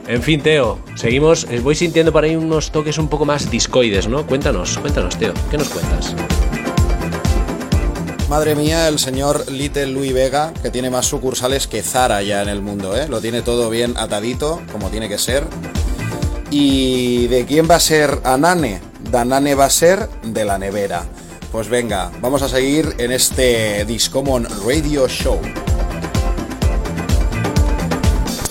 En 0.08 0.22
fin, 0.22 0.42
Teo, 0.42 0.80
seguimos. 0.96 1.48
eh, 1.50 1.62
Voy 1.62 1.76
sintiendo 1.76 2.12
por 2.12 2.26
ahí 2.26 2.36
unos 2.36 2.72
toques 2.72 2.98
un 2.98 3.08
poco 3.08 3.24
más 3.26 3.50
discoides, 3.50 4.10
¿no? 4.10 4.26
Cuéntanos, 4.26 4.78
cuéntanos, 4.80 5.18
Teo, 5.18 5.34
¿qué 5.50 5.58
nos 5.58 5.70
cuentas? 5.70 6.14
Madre 8.34 8.56
mía, 8.56 8.88
el 8.88 8.98
señor 8.98 9.52
Little 9.52 9.86
Louis 9.86 10.12
Vega, 10.12 10.54
que 10.64 10.72
tiene 10.72 10.90
más 10.90 11.06
sucursales 11.06 11.68
que 11.68 11.84
Zara 11.84 12.24
ya 12.24 12.42
en 12.42 12.50
el 12.50 12.64
mundo, 12.64 12.98
¿eh? 12.98 13.08
Lo 13.08 13.22
tiene 13.22 13.44
todo 13.44 13.70
bien 13.70 13.94
atadito, 13.96 14.60
como 14.72 14.90
tiene 14.90 15.08
que 15.08 15.20
ser. 15.20 15.46
¿Y 16.50 17.28
de 17.28 17.46
quién 17.46 17.70
va 17.70 17.76
a 17.76 17.80
ser 17.80 18.22
Anane? 18.24 18.82
Danane 19.12 19.54
va 19.54 19.66
a 19.66 19.70
ser 19.70 20.10
de 20.24 20.46
la 20.46 20.58
nevera. 20.58 21.04
Pues 21.52 21.70
venga, 21.70 22.12
vamos 22.22 22.42
a 22.42 22.50
seguir 22.50 22.96
en 22.98 23.12
este 23.12 23.86
Discommon 23.86 24.48
Radio 24.66 25.08
Show. 25.08 25.40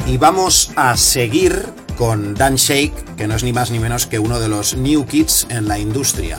Y 0.06 0.16
vamos 0.16 0.70
a 0.76 0.96
seguir 0.96 1.66
con 1.98 2.34
Dan 2.34 2.54
Shake, 2.54 3.16
que 3.16 3.26
no 3.26 3.34
es 3.34 3.42
ni 3.42 3.52
más 3.52 3.72
ni 3.72 3.80
menos 3.80 4.06
que 4.06 4.20
uno 4.20 4.38
de 4.38 4.48
los 4.48 4.76
new 4.76 5.04
kids 5.06 5.48
en 5.50 5.66
la 5.66 5.80
industria. 5.80 6.38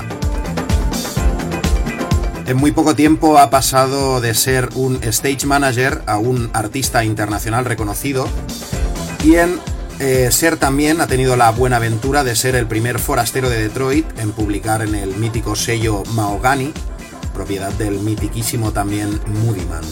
En 2.45 2.57
muy 2.57 2.73
poco 2.73 2.93
tiempo 2.93 3.39
ha 3.39 3.49
pasado 3.49 4.19
de 4.19 4.33
ser 4.33 4.69
un 4.75 4.99
stage 5.01 5.45
manager 5.45 6.01
a 6.07 6.17
un 6.17 6.49
artista 6.53 7.05
internacional 7.05 7.63
reconocido 7.63 8.27
y 9.23 9.35
en 9.35 9.59
eh, 9.99 10.29
ser 10.31 10.57
también 10.57 10.99
ha 10.99 11.07
tenido 11.07 11.37
la 11.37 11.51
buena 11.51 11.77
aventura 11.77 12.25
de 12.25 12.35
ser 12.35 12.55
el 12.55 12.67
primer 12.67 12.99
forastero 12.99 13.49
de 13.49 13.61
Detroit 13.61 14.05
en 14.19 14.33
publicar 14.33 14.81
en 14.81 14.93
el 14.95 15.15
mítico 15.15 15.55
sello 15.55 16.03
Mahogany, 16.13 16.73
propiedad 17.33 17.71
del 17.73 17.99
mitiquísimo 17.99 18.73
también 18.73 19.21
Moody 19.45 19.65
Man. 19.65 19.83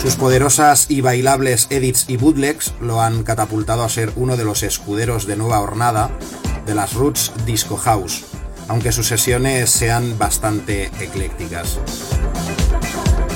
Sus 0.00 0.14
poderosas 0.14 0.90
y 0.90 1.02
bailables 1.02 1.66
edits 1.68 2.06
y 2.08 2.16
bootlegs 2.16 2.72
lo 2.80 3.02
han 3.02 3.22
catapultado 3.22 3.82
a 3.82 3.88
ser 3.90 4.12
uno 4.16 4.38
de 4.38 4.44
los 4.44 4.62
escuderos 4.62 5.26
de 5.26 5.36
nueva 5.36 5.60
hornada 5.60 6.10
de 6.64 6.74
las 6.74 6.94
Roots 6.94 7.32
Disco 7.44 7.76
House, 7.76 8.24
aunque 8.68 8.92
sus 8.92 9.06
sesiones 9.06 9.70
sean 9.70 10.18
bastante 10.18 10.90
eclécticas. 11.00 11.78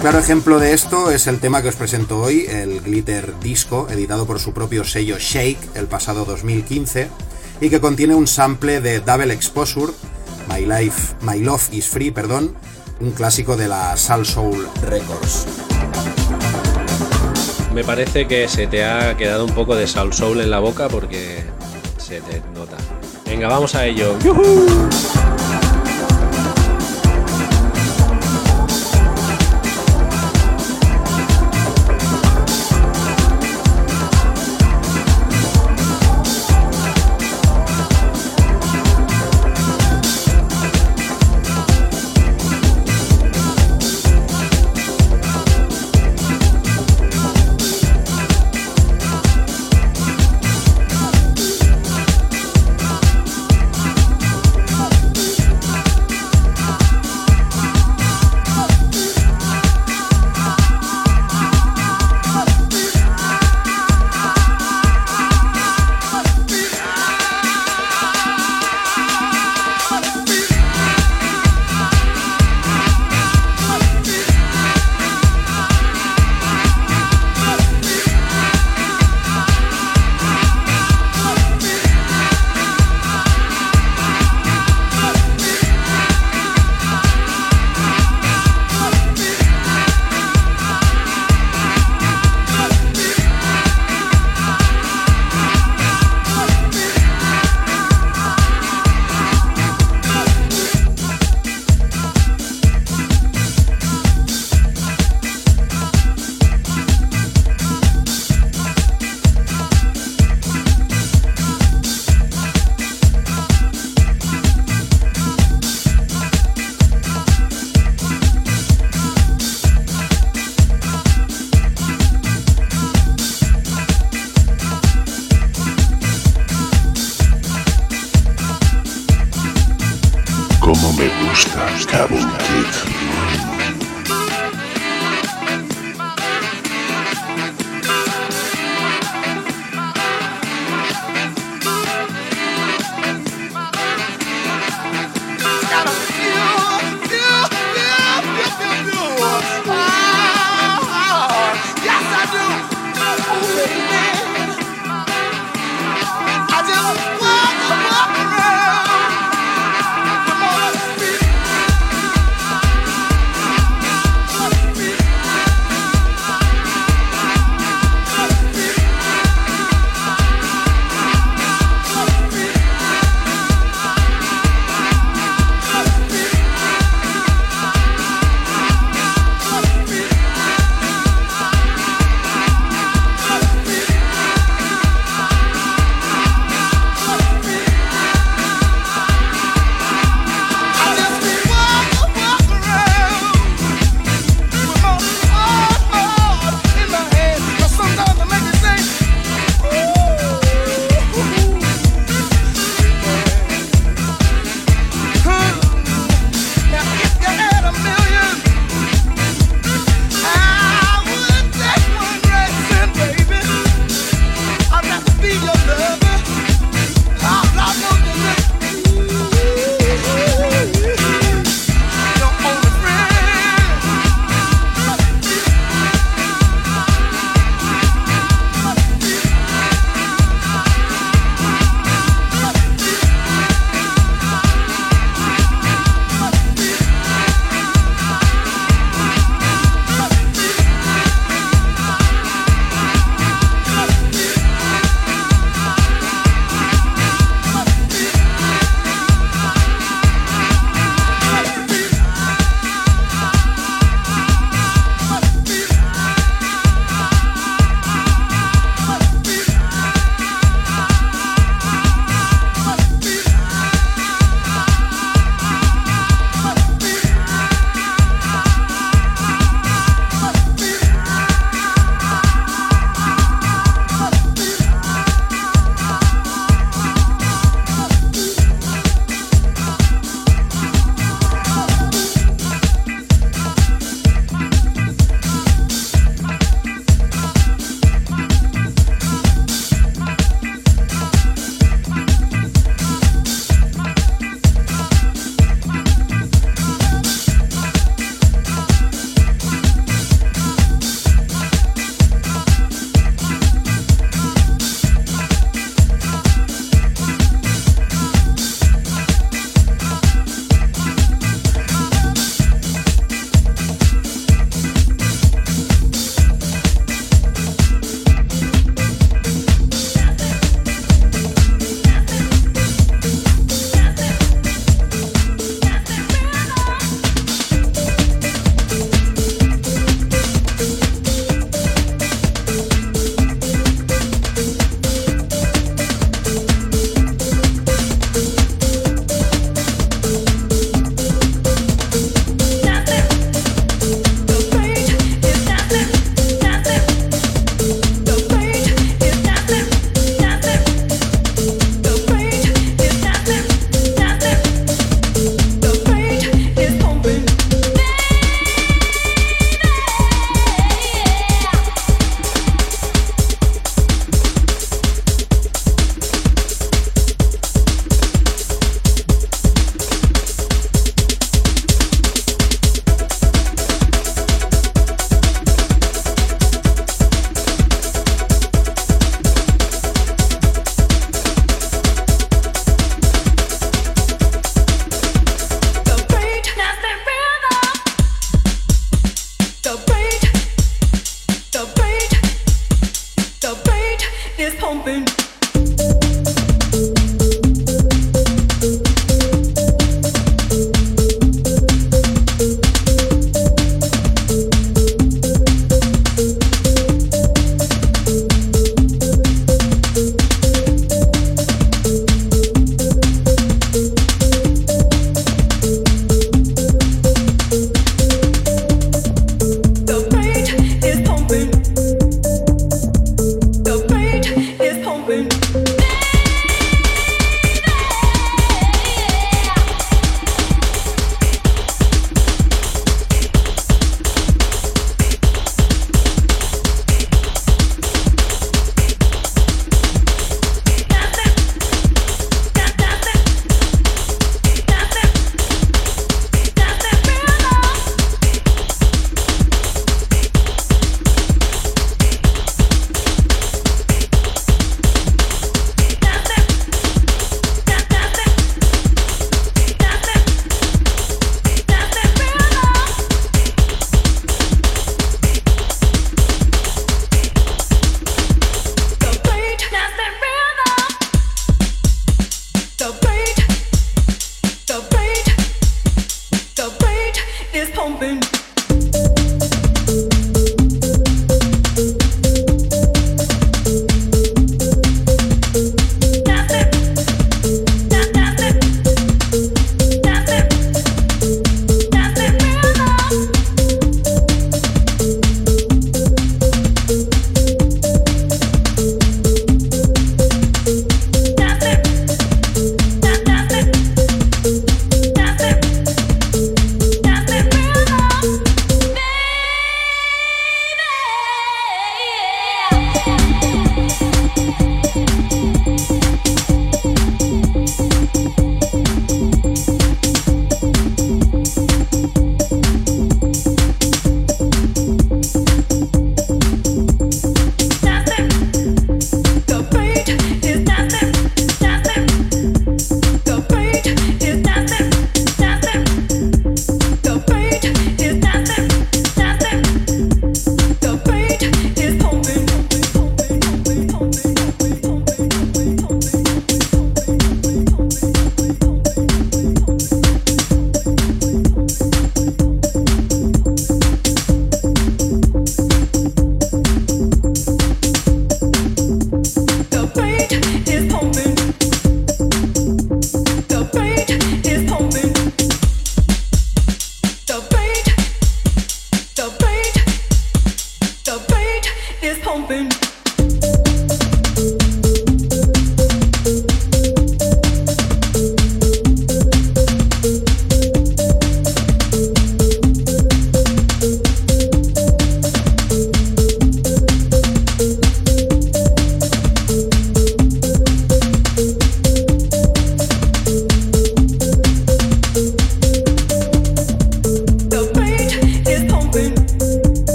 Claro 0.00 0.18
ejemplo 0.18 0.58
de 0.58 0.74
esto 0.74 1.10
es 1.10 1.26
el 1.26 1.40
tema 1.40 1.62
que 1.62 1.68
os 1.68 1.76
presento 1.76 2.20
hoy, 2.20 2.46
el 2.48 2.80
Glitter 2.80 3.38
Disco, 3.40 3.88
editado 3.90 4.26
por 4.26 4.38
su 4.38 4.52
propio 4.52 4.84
sello 4.84 5.16
Shake 5.18 5.76
el 5.76 5.86
pasado 5.86 6.24
2015, 6.24 7.08
y 7.60 7.70
que 7.70 7.80
contiene 7.80 8.14
un 8.14 8.26
sample 8.26 8.80
de 8.80 9.00
Double 9.00 9.32
Exposure, 9.32 9.92
My, 10.48 10.66
Life, 10.66 11.14
My 11.22 11.40
Love 11.40 11.72
is 11.72 11.88
Free, 11.88 12.10
perdón, 12.10 12.54
un 13.00 13.12
clásico 13.12 13.56
de 13.56 13.68
la 13.68 13.96
Sal 13.96 14.26
Soul 14.26 14.68
Records. 14.82 15.46
Me 17.74 17.82
parece 17.82 18.28
que 18.28 18.46
se 18.46 18.68
te 18.68 18.84
ha 18.84 19.16
quedado 19.16 19.44
un 19.44 19.52
poco 19.52 19.74
de 19.74 19.88
Soul 19.88 20.12
Soul 20.12 20.40
en 20.40 20.50
la 20.50 20.60
boca 20.60 20.88
porque 20.88 21.42
se 21.98 22.20
te 22.20 22.40
nota. 22.54 22.76
Venga, 23.34 23.48
vamos 23.48 23.74
a 23.74 23.84
ello. 23.84 24.16
¡Yujú! 24.20 24.88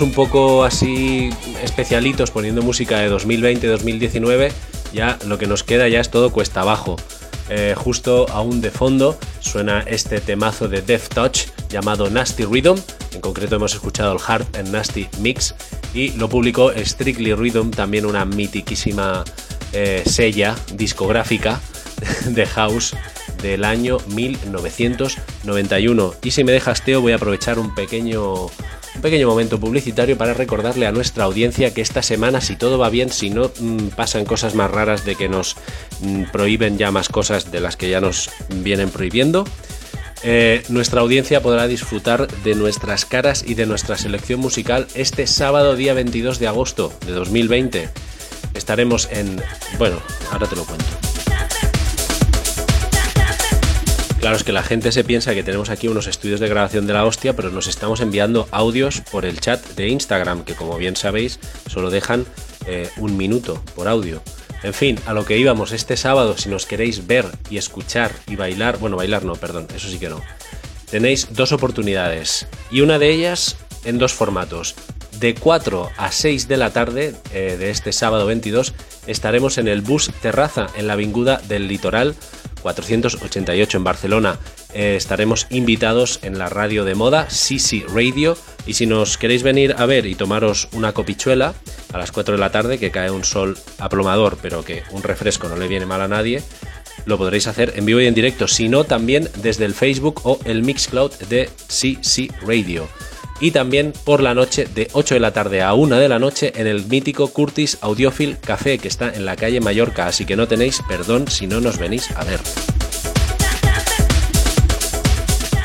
Un 0.00 0.12
poco 0.12 0.64
así 0.64 1.30
especialitos 1.62 2.30
poniendo 2.30 2.62
música 2.62 2.98
de 2.98 3.10
2020-2019, 3.10 4.52
ya 4.92 5.18
lo 5.26 5.38
que 5.38 5.46
nos 5.46 5.64
queda 5.64 5.88
ya 5.88 6.00
es 6.00 6.10
todo 6.10 6.30
cuesta 6.30 6.60
abajo. 6.60 6.96
Eh, 7.50 7.74
justo 7.76 8.26
aún 8.30 8.60
de 8.60 8.70
fondo 8.70 9.18
suena 9.40 9.80
este 9.80 10.20
temazo 10.20 10.68
de 10.68 10.82
Death 10.82 11.08
Touch 11.14 11.38
llamado 11.70 12.10
Nasty 12.10 12.44
Rhythm. 12.44 12.76
En 13.12 13.20
concreto 13.20 13.56
hemos 13.56 13.74
escuchado 13.74 14.12
el 14.12 14.18
Hard 14.26 14.44
and 14.56 14.68
Nasty 14.68 15.08
Mix 15.20 15.54
y 15.94 16.10
lo 16.12 16.28
publicó 16.28 16.72
Strictly 16.76 17.34
Rhythm, 17.34 17.70
también 17.70 18.04
una 18.04 18.24
mitiquísima 18.24 19.24
eh, 19.72 20.02
sella 20.04 20.54
discográfica 20.74 21.60
de 22.26 22.46
house 22.46 22.94
del 23.42 23.64
año 23.64 23.98
1991. 24.08 26.14
Y 26.22 26.30
si 26.30 26.44
me 26.44 26.52
dejas, 26.52 26.84
Teo, 26.84 27.00
voy 27.00 27.12
a 27.12 27.16
aprovechar 27.16 27.58
un 27.58 27.74
pequeño, 27.74 28.46
pequeño 29.00 29.28
momento 29.28 29.58
publicitario 29.60 30.16
para 30.18 30.34
recordarle 30.34 30.86
a 30.86 30.92
nuestra 30.92 31.24
audiencia 31.24 31.72
que 31.72 31.80
esta 31.80 32.02
semana, 32.02 32.40
si 32.40 32.56
todo 32.56 32.78
va 32.78 32.90
bien, 32.90 33.10
si 33.10 33.30
no 33.30 33.50
mm, 33.58 33.88
pasan 33.96 34.24
cosas 34.24 34.54
más 34.54 34.70
raras 34.70 35.04
de 35.04 35.14
que 35.14 35.28
nos 35.28 35.56
mm, 36.00 36.24
prohíben 36.32 36.78
ya 36.78 36.90
más 36.90 37.08
cosas 37.08 37.50
de 37.50 37.60
las 37.60 37.76
que 37.76 37.90
ya 37.90 38.00
nos 38.00 38.30
vienen 38.48 38.90
prohibiendo, 38.90 39.44
eh, 40.22 40.62
nuestra 40.68 41.00
audiencia 41.00 41.42
podrá 41.42 41.66
disfrutar 41.66 42.26
de 42.42 42.54
nuestras 42.54 43.04
caras 43.04 43.44
y 43.46 43.54
de 43.54 43.66
nuestra 43.66 43.96
selección 43.96 44.40
musical 44.40 44.86
este 44.94 45.26
sábado 45.26 45.76
día 45.76 45.94
22 45.94 46.38
de 46.38 46.48
agosto 46.48 46.92
de 47.06 47.12
2020. 47.12 47.88
Estaremos 48.54 49.08
en... 49.12 49.40
Bueno, 49.78 50.00
ahora 50.32 50.46
te 50.46 50.56
lo 50.56 50.64
cuento. 50.64 51.07
Claro, 54.20 54.36
es 54.36 54.42
que 54.42 54.52
la 54.52 54.64
gente 54.64 54.90
se 54.90 55.04
piensa 55.04 55.32
que 55.32 55.44
tenemos 55.44 55.70
aquí 55.70 55.86
unos 55.86 56.08
estudios 56.08 56.40
de 56.40 56.48
grabación 56.48 56.88
de 56.88 56.92
la 56.92 57.04
hostia, 57.04 57.36
pero 57.36 57.50
nos 57.50 57.68
estamos 57.68 58.00
enviando 58.00 58.48
audios 58.50 59.00
por 59.12 59.24
el 59.24 59.40
chat 59.40 59.64
de 59.76 59.88
Instagram, 59.88 60.44
que 60.44 60.54
como 60.54 60.76
bien 60.76 60.96
sabéis, 60.96 61.38
solo 61.68 61.88
dejan 61.88 62.26
eh, 62.66 62.90
un 62.96 63.16
minuto 63.16 63.62
por 63.76 63.86
audio. 63.86 64.20
En 64.64 64.74
fin, 64.74 64.98
a 65.06 65.12
lo 65.12 65.24
que 65.24 65.38
íbamos 65.38 65.70
este 65.70 65.96
sábado, 65.96 66.36
si 66.36 66.48
nos 66.48 66.66
queréis 66.66 67.06
ver 67.06 67.26
y 67.48 67.58
escuchar 67.58 68.10
y 68.26 68.34
bailar, 68.34 68.78
bueno, 68.78 68.96
bailar 68.96 69.24
no, 69.24 69.36
perdón, 69.36 69.68
eso 69.74 69.88
sí 69.88 70.00
que 70.00 70.08
no. 70.08 70.20
Tenéis 70.90 71.28
dos 71.30 71.52
oportunidades 71.52 72.48
y 72.72 72.80
una 72.80 72.98
de 72.98 73.10
ellas 73.10 73.56
en 73.84 73.98
dos 73.98 74.14
formatos. 74.14 74.74
De 75.20 75.34
4 75.34 75.90
a 75.96 76.12
6 76.12 76.48
de 76.48 76.56
la 76.56 76.70
tarde 76.70 77.14
eh, 77.32 77.56
de 77.58 77.70
este 77.70 77.92
sábado 77.92 78.26
22 78.26 78.72
estaremos 79.08 79.58
en 79.58 79.66
el 79.66 79.80
bus 79.80 80.12
Terraza 80.22 80.68
en 80.76 80.86
la 80.86 80.92
Avinguda 80.92 81.40
del 81.48 81.66
Litoral 81.66 82.14
488 82.62 83.78
en 83.78 83.84
Barcelona. 83.84 84.38
eh, 84.74 84.96
estaremos 84.96 85.46
invitados 85.50 86.20
en 86.22 86.38
la 86.38 86.48
radio 86.48 86.84
de 86.84 86.94
moda 86.94 87.26
CC 87.30 87.84
Radio. 87.92 88.36
Y 88.66 88.74
si 88.74 88.86
nos 88.86 89.16
queréis 89.16 89.42
venir 89.42 89.74
a 89.78 89.86
ver 89.86 90.06
y 90.06 90.14
tomaros 90.14 90.68
una 90.72 90.92
copichuela 90.92 91.54
a 91.92 91.98
las 91.98 92.12
4 92.12 92.34
de 92.34 92.40
la 92.40 92.52
tarde, 92.52 92.78
que 92.78 92.90
cae 92.90 93.10
un 93.10 93.24
sol 93.24 93.56
aplomador, 93.78 94.38
pero 94.42 94.64
que 94.64 94.82
un 94.90 95.02
refresco 95.02 95.48
no 95.48 95.56
le 95.56 95.68
viene 95.68 95.86
mal 95.86 96.02
a 96.02 96.08
nadie, 96.08 96.42
lo 97.06 97.16
podréis 97.16 97.46
hacer 97.46 97.72
en 97.76 97.86
vivo 97.86 98.00
y 98.00 98.06
en 98.06 98.14
directo, 98.14 98.46
sino 98.46 98.84
también 98.84 99.28
desde 99.42 99.64
el 99.64 99.74
Facebook 99.74 100.20
o 100.24 100.38
el 100.44 100.62
Mixcloud 100.62 101.12
de 101.30 101.48
CC 101.68 102.30
Radio. 102.46 102.86
Y 103.40 103.52
también 103.52 103.92
por 104.04 104.20
la 104.20 104.34
noche 104.34 104.66
de 104.66 104.88
8 104.92 105.14
de 105.14 105.20
la 105.20 105.32
tarde 105.32 105.62
a 105.62 105.74
1 105.74 105.96
de 105.96 106.08
la 106.08 106.18
noche 106.18 106.52
en 106.56 106.66
el 106.66 106.84
mítico 106.86 107.28
Curtis 107.28 107.78
Audiophile 107.80 108.36
Café 108.36 108.78
que 108.78 108.88
está 108.88 109.14
en 109.14 109.24
la 109.24 109.36
calle 109.36 109.60
Mallorca, 109.60 110.06
así 110.06 110.24
que 110.24 110.36
no 110.36 110.48
tenéis 110.48 110.80
perdón 110.88 111.28
si 111.28 111.46
no 111.46 111.60
nos 111.60 111.78
venís 111.78 112.10
a 112.16 112.24
ver. 112.24 112.40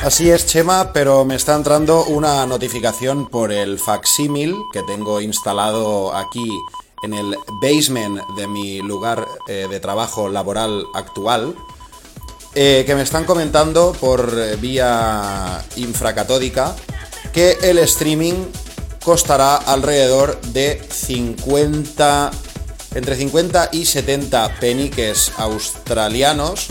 Así 0.04 0.30
es, 0.30 0.46
Chema, 0.46 0.92
pero 0.92 1.24
me 1.24 1.34
está 1.34 1.54
entrando 1.54 2.04
una 2.04 2.44
notificación 2.44 3.26
por 3.26 3.50
el 3.50 3.78
facsímil 3.78 4.54
que 4.70 4.82
tengo 4.82 5.18
instalado 5.18 6.14
aquí 6.14 6.46
en 7.02 7.14
el 7.14 7.36
basement 7.62 8.20
de 8.36 8.46
mi 8.46 8.80
lugar 8.82 9.26
eh, 9.48 9.66
de 9.68 9.80
trabajo 9.80 10.28
laboral 10.28 10.84
actual, 10.92 11.54
eh, 12.54 12.84
que 12.86 12.94
me 12.94 13.00
están 13.00 13.24
comentando 13.24 13.96
por 13.98 14.30
eh, 14.36 14.56
vía 14.56 15.64
infracatódica 15.76 16.76
que 17.34 17.58
el 17.62 17.78
streaming 17.78 18.46
costará 19.04 19.56
alrededor 19.56 20.40
de 20.52 20.80
50 20.90 22.30
entre 22.94 23.16
50 23.16 23.70
y 23.72 23.84
70 23.84 24.60
peniques 24.60 25.32
australianos 25.36 26.68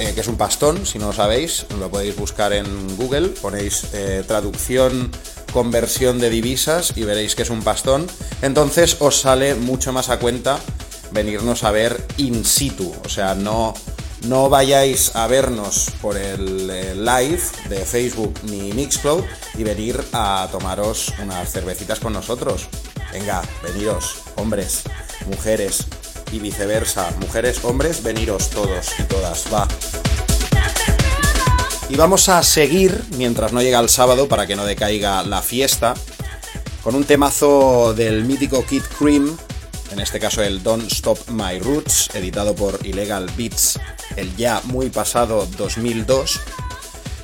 eh, 0.00 0.12
que 0.14 0.22
es 0.22 0.28
un 0.28 0.36
pastón, 0.36 0.86
si 0.86 0.98
no 0.98 1.08
lo 1.08 1.12
sabéis, 1.12 1.66
lo 1.78 1.90
podéis 1.90 2.16
buscar 2.16 2.54
en 2.54 2.96
Google, 2.96 3.28
ponéis 3.28 3.84
eh, 3.92 4.24
traducción, 4.26 5.10
conversión 5.52 6.18
de 6.18 6.30
divisas 6.30 6.94
y 6.96 7.04
veréis 7.04 7.34
que 7.34 7.42
es 7.42 7.50
un 7.50 7.62
pastón. 7.62 8.06
Entonces 8.40 8.96
os 9.00 9.20
sale 9.20 9.54
mucho 9.54 9.92
más 9.92 10.08
a 10.08 10.18
cuenta 10.18 10.58
venirnos 11.12 11.64
a 11.64 11.70
ver 11.70 12.02
in 12.16 12.46
situ, 12.46 12.94
o 13.04 13.08
sea, 13.10 13.34
no, 13.34 13.74
no 14.26 14.48
vayáis 14.48 15.14
a 15.16 15.26
vernos 15.26 15.90
por 16.00 16.16
el 16.16 16.70
eh, 16.70 16.94
live 16.94 17.42
de 17.68 17.84
Facebook 17.84 18.34
ni 18.44 18.72
Mixcloud 18.72 19.24
y 19.54 19.64
venir 19.64 20.02
a 20.12 20.48
tomaros 20.50 21.12
unas 21.22 21.50
cervecitas 21.52 22.00
con 22.00 22.12
nosotros. 22.12 22.68
Venga, 23.12 23.42
veniros, 23.62 24.22
hombres, 24.36 24.82
mujeres, 25.26 25.86
y 26.32 26.38
viceversa. 26.38 27.10
Mujeres, 27.20 27.64
hombres, 27.64 28.02
veniros 28.02 28.50
todos 28.50 28.88
y 28.98 29.02
todas, 29.04 29.44
va. 29.52 29.66
Y 31.88 31.96
vamos 31.96 32.28
a 32.28 32.42
seguir, 32.42 33.02
mientras 33.16 33.52
no 33.52 33.62
llega 33.62 33.80
el 33.80 33.88
sábado, 33.88 34.28
para 34.28 34.46
que 34.46 34.56
no 34.56 34.64
decaiga 34.64 35.22
la 35.24 35.42
fiesta, 35.42 35.94
con 36.82 36.94
un 36.94 37.04
temazo 37.04 37.94
del 37.94 38.24
mítico 38.24 38.64
Kid 38.64 38.82
Cream, 38.98 39.36
en 39.90 40.00
este 40.00 40.20
caso 40.20 40.42
el 40.42 40.62
Don't 40.62 40.90
Stop 40.90 41.18
My 41.28 41.58
Roots, 41.58 42.10
editado 42.14 42.54
por 42.54 42.84
Illegal 42.86 43.30
Beats, 43.36 43.78
el 44.16 44.34
ya 44.36 44.60
muy 44.64 44.88
pasado 44.90 45.46
2002, 45.56 46.40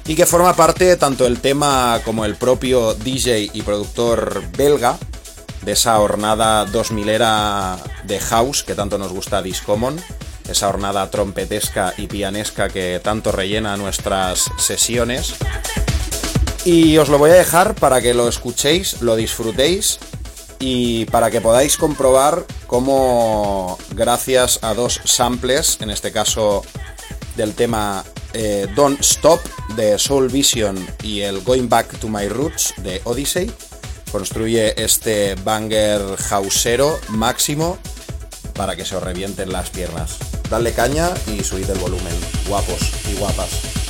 y 0.06 0.14
que 0.14 0.26
forma 0.26 0.54
parte 0.54 0.96
tanto 0.96 1.26
el 1.26 1.40
tema 1.40 2.00
como 2.04 2.24
el 2.24 2.36
propio 2.36 2.94
DJ 2.94 3.50
y 3.52 3.62
productor 3.62 4.42
belga, 4.56 4.98
de 5.62 5.72
esa 5.72 5.98
hornada 5.98 6.64
2000 6.66 7.08
era 7.08 7.76
de 8.04 8.20
house 8.20 8.62
que 8.62 8.74
tanto 8.74 8.98
nos 8.98 9.12
gusta 9.12 9.42
Discommon, 9.42 10.00
esa 10.48 10.68
hornada 10.68 11.10
trompetesca 11.10 11.92
y 11.96 12.06
pianesca 12.06 12.68
que 12.68 13.00
tanto 13.02 13.32
rellena 13.32 13.76
nuestras 13.76 14.44
sesiones. 14.58 15.34
Y 16.64 16.98
os 16.98 17.08
lo 17.08 17.18
voy 17.18 17.30
a 17.30 17.34
dejar 17.34 17.74
para 17.74 18.00
que 18.00 18.14
lo 18.14 18.28
escuchéis, 18.28 19.00
lo 19.00 19.16
disfrutéis 19.16 19.98
y 20.58 21.04
para 21.06 21.30
que 21.30 21.40
podáis 21.40 21.76
comprobar 21.76 22.44
cómo 22.66 23.78
gracias 23.90 24.58
a 24.62 24.74
dos 24.74 25.00
samples, 25.04 25.78
en 25.80 25.90
este 25.90 26.12
caso 26.12 26.62
del 27.36 27.54
tema 27.54 28.04
eh, 28.32 28.66
Don't 28.74 29.00
Stop 29.00 29.40
de 29.76 29.98
Soul 29.98 30.28
Vision 30.28 30.86
y 31.02 31.20
el 31.20 31.42
Going 31.42 31.68
Back 31.68 31.98
to 31.98 32.08
My 32.08 32.28
Roots 32.28 32.74
de 32.78 33.00
Odyssey, 33.04 33.50
construye 34.10 34.82
este 34.82 35.34
banger 35.36 36.00
hausero 36.30 36.98
máximo 37.08 37.78
para 38.54 38.76
que 38.76 38.84
se 38.84 38.96
os 38.96 39.02
revienten 39.02 39.52
las 39.52 39.70
piernas. 39.70 40.18
Dadle 40.48 40.72
caña 40.72 41.10
y 41.26 41.42
subid 41.42 41.68
el 41.68 41.78
volumen, 41.78 42.14
guapos 42.46 42.80
y 43.10 43.16
guapas. 43.18 43.85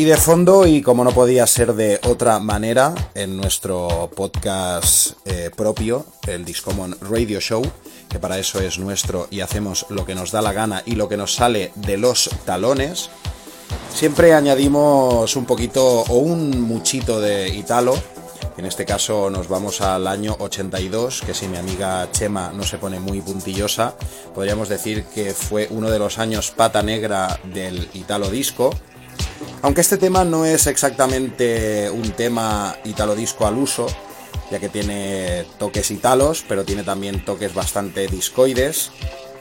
Y 0.00 0.04
de 0.06 0.16
fondo, 0.16 0.66
y 0.66 0.80
como 0.80 1.04
no 1.04 1.12
podía 1.12 1.46
ser 1.46 1.74
de 1.74 2.00
otra 2.06 2.38
manera, 2.38 2.94
en 3.14 3.36
nuestro 3.36 4.10
podcast 4.16 5.12
eh, 5.26 5.50
propio, 5.54 6.06
el 6.26 6.42
Discommon 6.42 6.96
Radio 7.02 7.38
Show, 7.38 7.62
que 8.08 8.18
para 8.18 8.38
eso 8.38 8.60
es 8.60 8.78
nuestro 8.78 9.28
y 9.30 9.40
hacemos 9.40 9.84
lo 9.90 10.06
que 10.06 10.14
nos 10.14 10.32
da 10.32 10.40
la 10.40 10.54
gana 10.54 10.82
y 10.86 10.94
lo 10.94 11.06
que 11.06 11.18
nos 11.18 11.34
sale 11.34 11.72
de 11.74 11.98
los 11.98 12.30
talones, 12.46 13.10
siempre 13.92 14.32
añadimos 14.32 15.36
un 15.36 15.44
poquito 15.44 15.84
o 15.84 16.16
un 16.16 16.62
muchito 16.62 17.20
de 17.20 17.50
Italo. 17.50 17.94
En 18.56 18.64
este 18.64 18.86
caso 18.86 19.28
nos 19.28 19.48
vamos 19.48 19.82
al 19.82 20.06
año 20.06 20.34
82, 20.38 21.20
que 21.26 21.34
si 21.34 21.46
mi 21.46 21.58
amiga 21.58 22.08
Chema 22.10 22.52
no 22.54 22.62
se 22.62 22.78
pone 22.78 23.00
muy 23.00 23.20
puntillosa, 23.20 23.94
podríamos 24.34 24.70
decir 24.70 25.04
que 25.14 25.34
fue 25.34 25.68
uno 25.70 25.90
de 25.90 25.98
los 25.98 26.18
años 26.18 26.52
pata 26.52 26.82
negra 26.82 27.38
del 27.52 27.86
Italo 27.92 28.30
Disco. 28.30 28.70
Aunque 29.62 29.82
este 29.82 29.98
tema 29.98 30.24
no 30.24 30.46
es 30.46 30.66
exactamente 30.66 31.90
un 31.90 32.12
tema 32.12 32.76
Italo 32.84 33.14
Disco 33.14 33.46
al 33.46 33.58
uso, 33.58 33.86
ya 34.50 34.58
que 34.58 34.70
tiene 34.70 35.44
toques 35.58 35.90
italos, 35.90 36.44
pero 36.48 36.64
tiene 36.64 36.82
también 36.82 37.24
toques 37.24 37.52
bastante 37.52 38.06
discoides, 38.08 38.90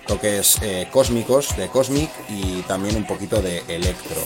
toques 0.06 0.58
eh, 0.62 0.90
cósmicos 0.92 1.56
de 1.56 1.70
Cosmic 1.70 2.10
y 2.28 2.62
también 2.64 2.98
un 2.98 3.08
poquito 3.08 3.42
de 3.42 3.64
electro. 3.70 4.22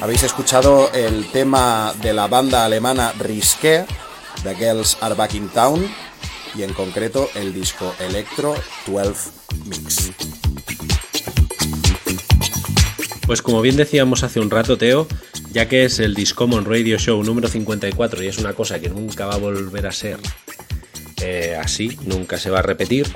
Habéis 0.00 0.24
escuchado 0.24 0.90
el 0.92 1.30
tema 1.30 1.94
de 2.02 2.12
la 2.12 2.26
banda 2.26 2.64
alemana 2.64 3.12
Risque, 3.18 3.84
The 4.42 4.54
Girls 4.56 4.98
Are 5.00 5.14
Back 5.14 5.34
in 5.34 5.48
Town, 5.48 5.88
y 6.56 6.64
en 6.64 6.74
concreto 6.74 7.28
el 7.36 7.54
disco 7.54 7.94
Electro 8.00 8.54
12 8.86 9.37
Pues 13.28 13.42
como 13.42 13.60
bien 13.60 13.76
decíamos 13.76 14.22
hace 14.22 14.40
un 14.40 14.48
rato, 14.48 14.78
Teo, 14.78 15.06
ya 15.52 15.68
que 15.68 15.84
es 15.84 15.98
el 15.98 16.14
Discommon 16.14 16.64
Radio 16.64 16.96
Show 16.96 17.22
número 17.22 17.46
54 17.46 18.24
y 18.24 18.26
es 18.26 18.38
una 18.38 18.54
cosa 18.54 18.80
que 18.80 18.88
nunca 18.88 19.26
va 19.26 19.34
a 19.34 19.36
volver 19.36 19.86
a 19.86 19.92
ser 19.92 20.18
eh, 21.20 21.54
así, 21.60 21.98
nunca 22.06 22.38
se 22.38 22.48
va 22.48 22.60
a 22.60 22.62
repetir, 22.62 23.06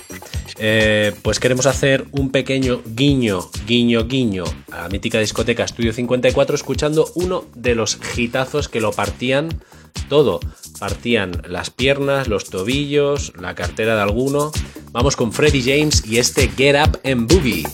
eh, 0.59 1.15
pues 1.23 1.41
queremos 1.41 1.65
hacer 1.65 2.05
un 2.11 2.31
pequeño 2.31 2.83
guiño, 2.85 3.51
guiño, 3.67 4.07
guiño 4.07 4.45
a 4.71 4.83
la 4.83 4.89
mítica 4.91 5.19
discoteca 5.19 5.65
Estudio 5.65 5.95
54 5.95 6.57
escuchando 6.57 7.11
uno 7.15 7.47
de 7.55 7.75
los 7.75 7.99
hitazos 8.15 8.69
que 8.69 8.83
lo 8.83 8.93
partían 8.93 9.49
todo. 10.11 10.41
Partían 10.79 11.43
las 11.49 11.71
piernas, 11.71 12.29
los 12.29 12.51
tobillos, 12.51 13.33
la 13.41 13.55
cartera 13.55 13.97
de 13.97 14.03
alguno. 14.03 14.53
Vamos 14.91 15.17
con 15.17 15.33
Freddie 15.33 15.63
James 15.63 16.03
y 16.07 16.19
este 16.19 16.49
Get 16.49 16.77
Up 16.77 17.01
and 17.03 17.33
Boogie. 17.33 17.65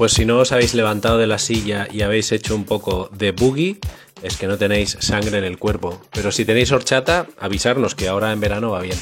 Pues 0.00 0.14
si 0.14 0.24
no 0.24 0.38
os 0.38 0.50
habéis 0.50 0.72
levantado 0.72 1.18
de 1.18 1.26
la 1.26 1.36
silla 1.36 1.86
y 1.92 2.00
habéis 2.00 2.32
hecho 2.32 2.56
un 2.56 2.64
poco 2.64 3.10
de 3.12 3.32
boogie, 3.32 3.76
es 4.22 4.38
que 4.38 4.46
no 4.46 4.56
tenéis 4.56 4.96
sangre 4.98 5.36
en 5.36 5.44
el 5.44 5.58
cuerpo. 5.58 6.00
Pero 6.10 6.32
si 6.32 6.46
tenéis 6.46 6.72
horchata, 6.72 7.26
avisarnos 7.38 7.94
que 7.94 8.08
ahora 8.08 8.32
en 8.32 8.40
verano 8.40 8.70
va 8.70 8.80
bien. 8.80 8.96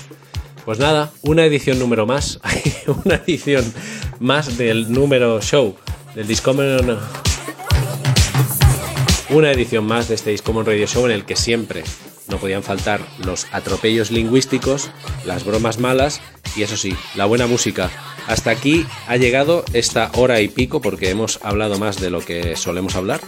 Pues 0.65 0.81
nada, 0.81 1.13
una 1.23 1.45
edición 1.45 1.79
número 1.79 2.05
más, 2.05 2.41
una 3.05 3.15
edición 3.15 3.65
más 4.19 4.59
del 4.59 4.91
número 4.93 5.41
show, 5.41 5.77
del 6.17 6.27
Discommon... 6.27 6.99
Una 9.31 9.53
edición 9.53 9.87
más 9.87 10.09
de 10.09 10.17
este 10.17 10.31
Discommon 10.31 10.67
Radio 10.67 10.89
Show 10.89 11.07
en 11.07 11.13
el 11.13 11.25
que 11.25 11.37
siempre 11.37 11.85
no 12.27 12.39
podían 12.39 12.65
faltar 12.65 13.03
los 13.25 13.47
atropellos 13.53 14.11
lingüísticos, 14.11 14.91
las 15.25 15.45
bromas 15.45 15.79
malas 15.79 16.21
y 16.57 16.65
eso 16.65 16.77
sí, 16.77 16.93
la 17.15 17.27
buena 17.27 17.47
música. 17.47 17.89
Hasta 18.29 18.51
aquí 18.51 18.87
ha 19.07 19.17
llegado 19.17 19.65
esta 19.73 20.13
hora 20.15 20.41
y 20.41 20.49
pico 20.49 20.81
porque 20.81 21.09
hemos 21.09 21.41
hablado 21.43 21.79
más 21.79 21.99
de 21.99 22.11
lo 22.11 22.21
que 22.21 22.55
solemos 22.57 22.95
hablar. 22.95 23.21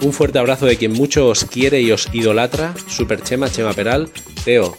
Un 0.00 0.12
fuerte 0.12 0.38
abrazo 0.38 0.66
de 0.66 0.76
quien 0.76 0.92
mucho 0.92 1.28
os 1.28 1.44
quiere 1.44 1.80
y 1.82 1.92
os 1.92 2.08
idolatra, 2.12 2.74
Super 2.88 3.22
Chema, 3.22 3.50
Chema 3.50 3.74
Peral, 3.74 4.10
Teo. 4.44 4.76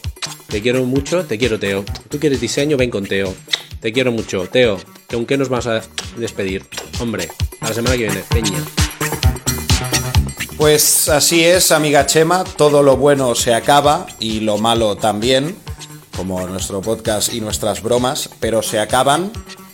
Te 0.47 0.61
quiero 0.61 0.83
mucho, 0.85 1.25
te 1.25 1.37
quiero 1.37 1.59
Teo. 1.59 1.85
Tú 2.09 2.19
quieres 2.19 2.41
diseño, 2.41 2.75
ven 2.75 2.89
con 2.89 3.05
Teo. 3.05 3.33
Te 3.79 3.93
quiero 3.93 4.11
mucho, 4.11 4.47
Teo. 4.51 4.79
¿Con 5.11 5.25
qué 5.27 5.37
nos 5.37 5.49
vas 5.49 5.67
a 5.67 5.81
despedir? 6.17 6.65
Hombre, 6.99 7.29
a 7.61 7.69
la 7.69 7.73
semana 7.73 7.95
que 7.95 8.03
viene, 8.03 8.23
Peña. 8.29 8.63
Pues 10.57 11.09
así 11.09 11.43
es, 11.43 11.71
amiga 11.71 12.05
Chema, 12.05 12.43
todo 12.43 12.81
lo 12.81 12.97
bueno 12.97 13.35
se 13.35 13.53
acaba 13.53 14.07
y 14.19 14.39
lo 14.39 14.57
malo 14.57 14.95
también, 14.95 15.55
como 16.15 16.45
nuestro 16.47 16.81
podcast 16.81 17.33
y 17.33 17.41
nuestras 17.41 17.81
bromas, 17.81 18.29
pero 18.39 18.61
se 18.61 18.79
acaban 18.79 19.31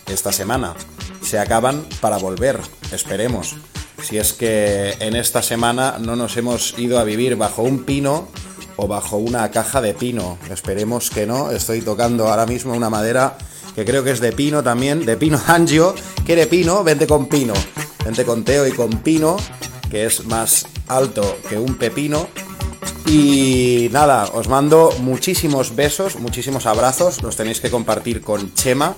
esta 0.08 0.32
semana. 0.32 0.74
Se 1.22 1.40
acaban 1.40 1.86
para 2.02 2.18
volver, 2.18 2.60
esperemos. 2.92 3.56
Si 4.02 4.18
es 4.18 4.34
que 4.34 4.96
en 5.00 5.16
esta 5.16 5.44
semana 5.44 5.98
no 6.00 6.16
nos 6.16 6.36
hemos 6.38 6.78
ido 6.78 7.00
a 7.00 7.04
vivir 7.04 7.36
bajo 7.36 7.62
un 7.62 7.84
pino 7.84 8.28
o 8.76 8.88
bajo 8.88 9.18
una 9.18 9.52
caja 9.52 9.82
de 9.82 9.94
pino. 9.94 10.38
Esperemos 10.50 11.10
que 11.10 11.26
no. 11.26 11.52
Estoy 11.52 11.82
tocando 11.82 12.28
ahora 12.28 12.46
mismo 12.46 12.74
una 12.74 12.90
madera 12.90 13.38
que 13.76 13.86
creo 13.86 14.04
que 14.04 14.12
es 14.12 14.20
de 14.20 14.32
pino 14.32 14.64
también, 14.64 15.06
de 15.06 15.18
pino 15.18 15.40
angio. 15.48 15.94
¿Quiere 16.26 16.48
pino? 16.48 16.84
Vente 16.84 17.06
con 17.08 17.28
pino. 17.28 17.54
Vente 18.04 18.26
con 18.26 18.44
Teo 18.44 18.66
y 18.66 18.72
con 18.72 18.90
pino, 19.04 19.38
que 19.90 20.06
es 20.06 20.26
más 20.26 20.66
alto 20.88 21.38
que 21.48 21.58
un 21.58 21.76
pepino. 21.76 22.28
Y 23.06 23.90
nada, 23.92 24.30
os 24.34 24.48
mando 24.48 24.94
muchísimos 25.00 25.76
besos, 25.76 26.16
muchísimos 26.18 26.66
abrazos. 26.66 27.22
Los 27.22 27.36
tenéis 27.36 27.60
que 27.60 27.70
compartir 27.70 28.22
con 28.22 28.54
Chema. 28.54 28.96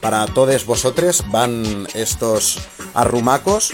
Para 0.00 0.26
todos 0.26 0.66
vosotros 0.66 1.24
van 1.30 1.86
estos 1.94 2.58
arrumacos 2.94 3.72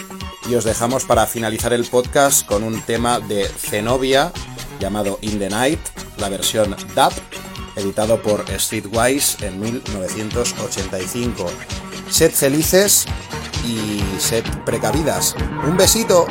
y 0.49 0.55
os 0.55 0.63
dejamos 0.63 1.05
para 1.05 1.25
finalizar 1.27 1.73
el 1.73 1.85
podcast 1.85 2.45
con 2.45 2.63
un 2.63 2.81
tema 2.81 3.19
de 3.19 3.45
Zenobia 3.45 4.31
llamado 4.79 5.19
In 5.21 5.39
the 5.39 5.49
Night, 5.49 5.79
la 6.17 6.29
versión 6.29 6.75
DAP, 6.95 7.13
editado 7.75 8.21
por 8.21 8.45
Streetwise 8.59 9.37
en 9.41 9.59
1985. 9.59 11.45
Sed 12.09 12.31
felices 12.31 13.05
y 13.67 14.01
sed 14.19 14.43
precavidas. 14.65 15.35
Un 15.63 15.77
besito. 15.77 16.25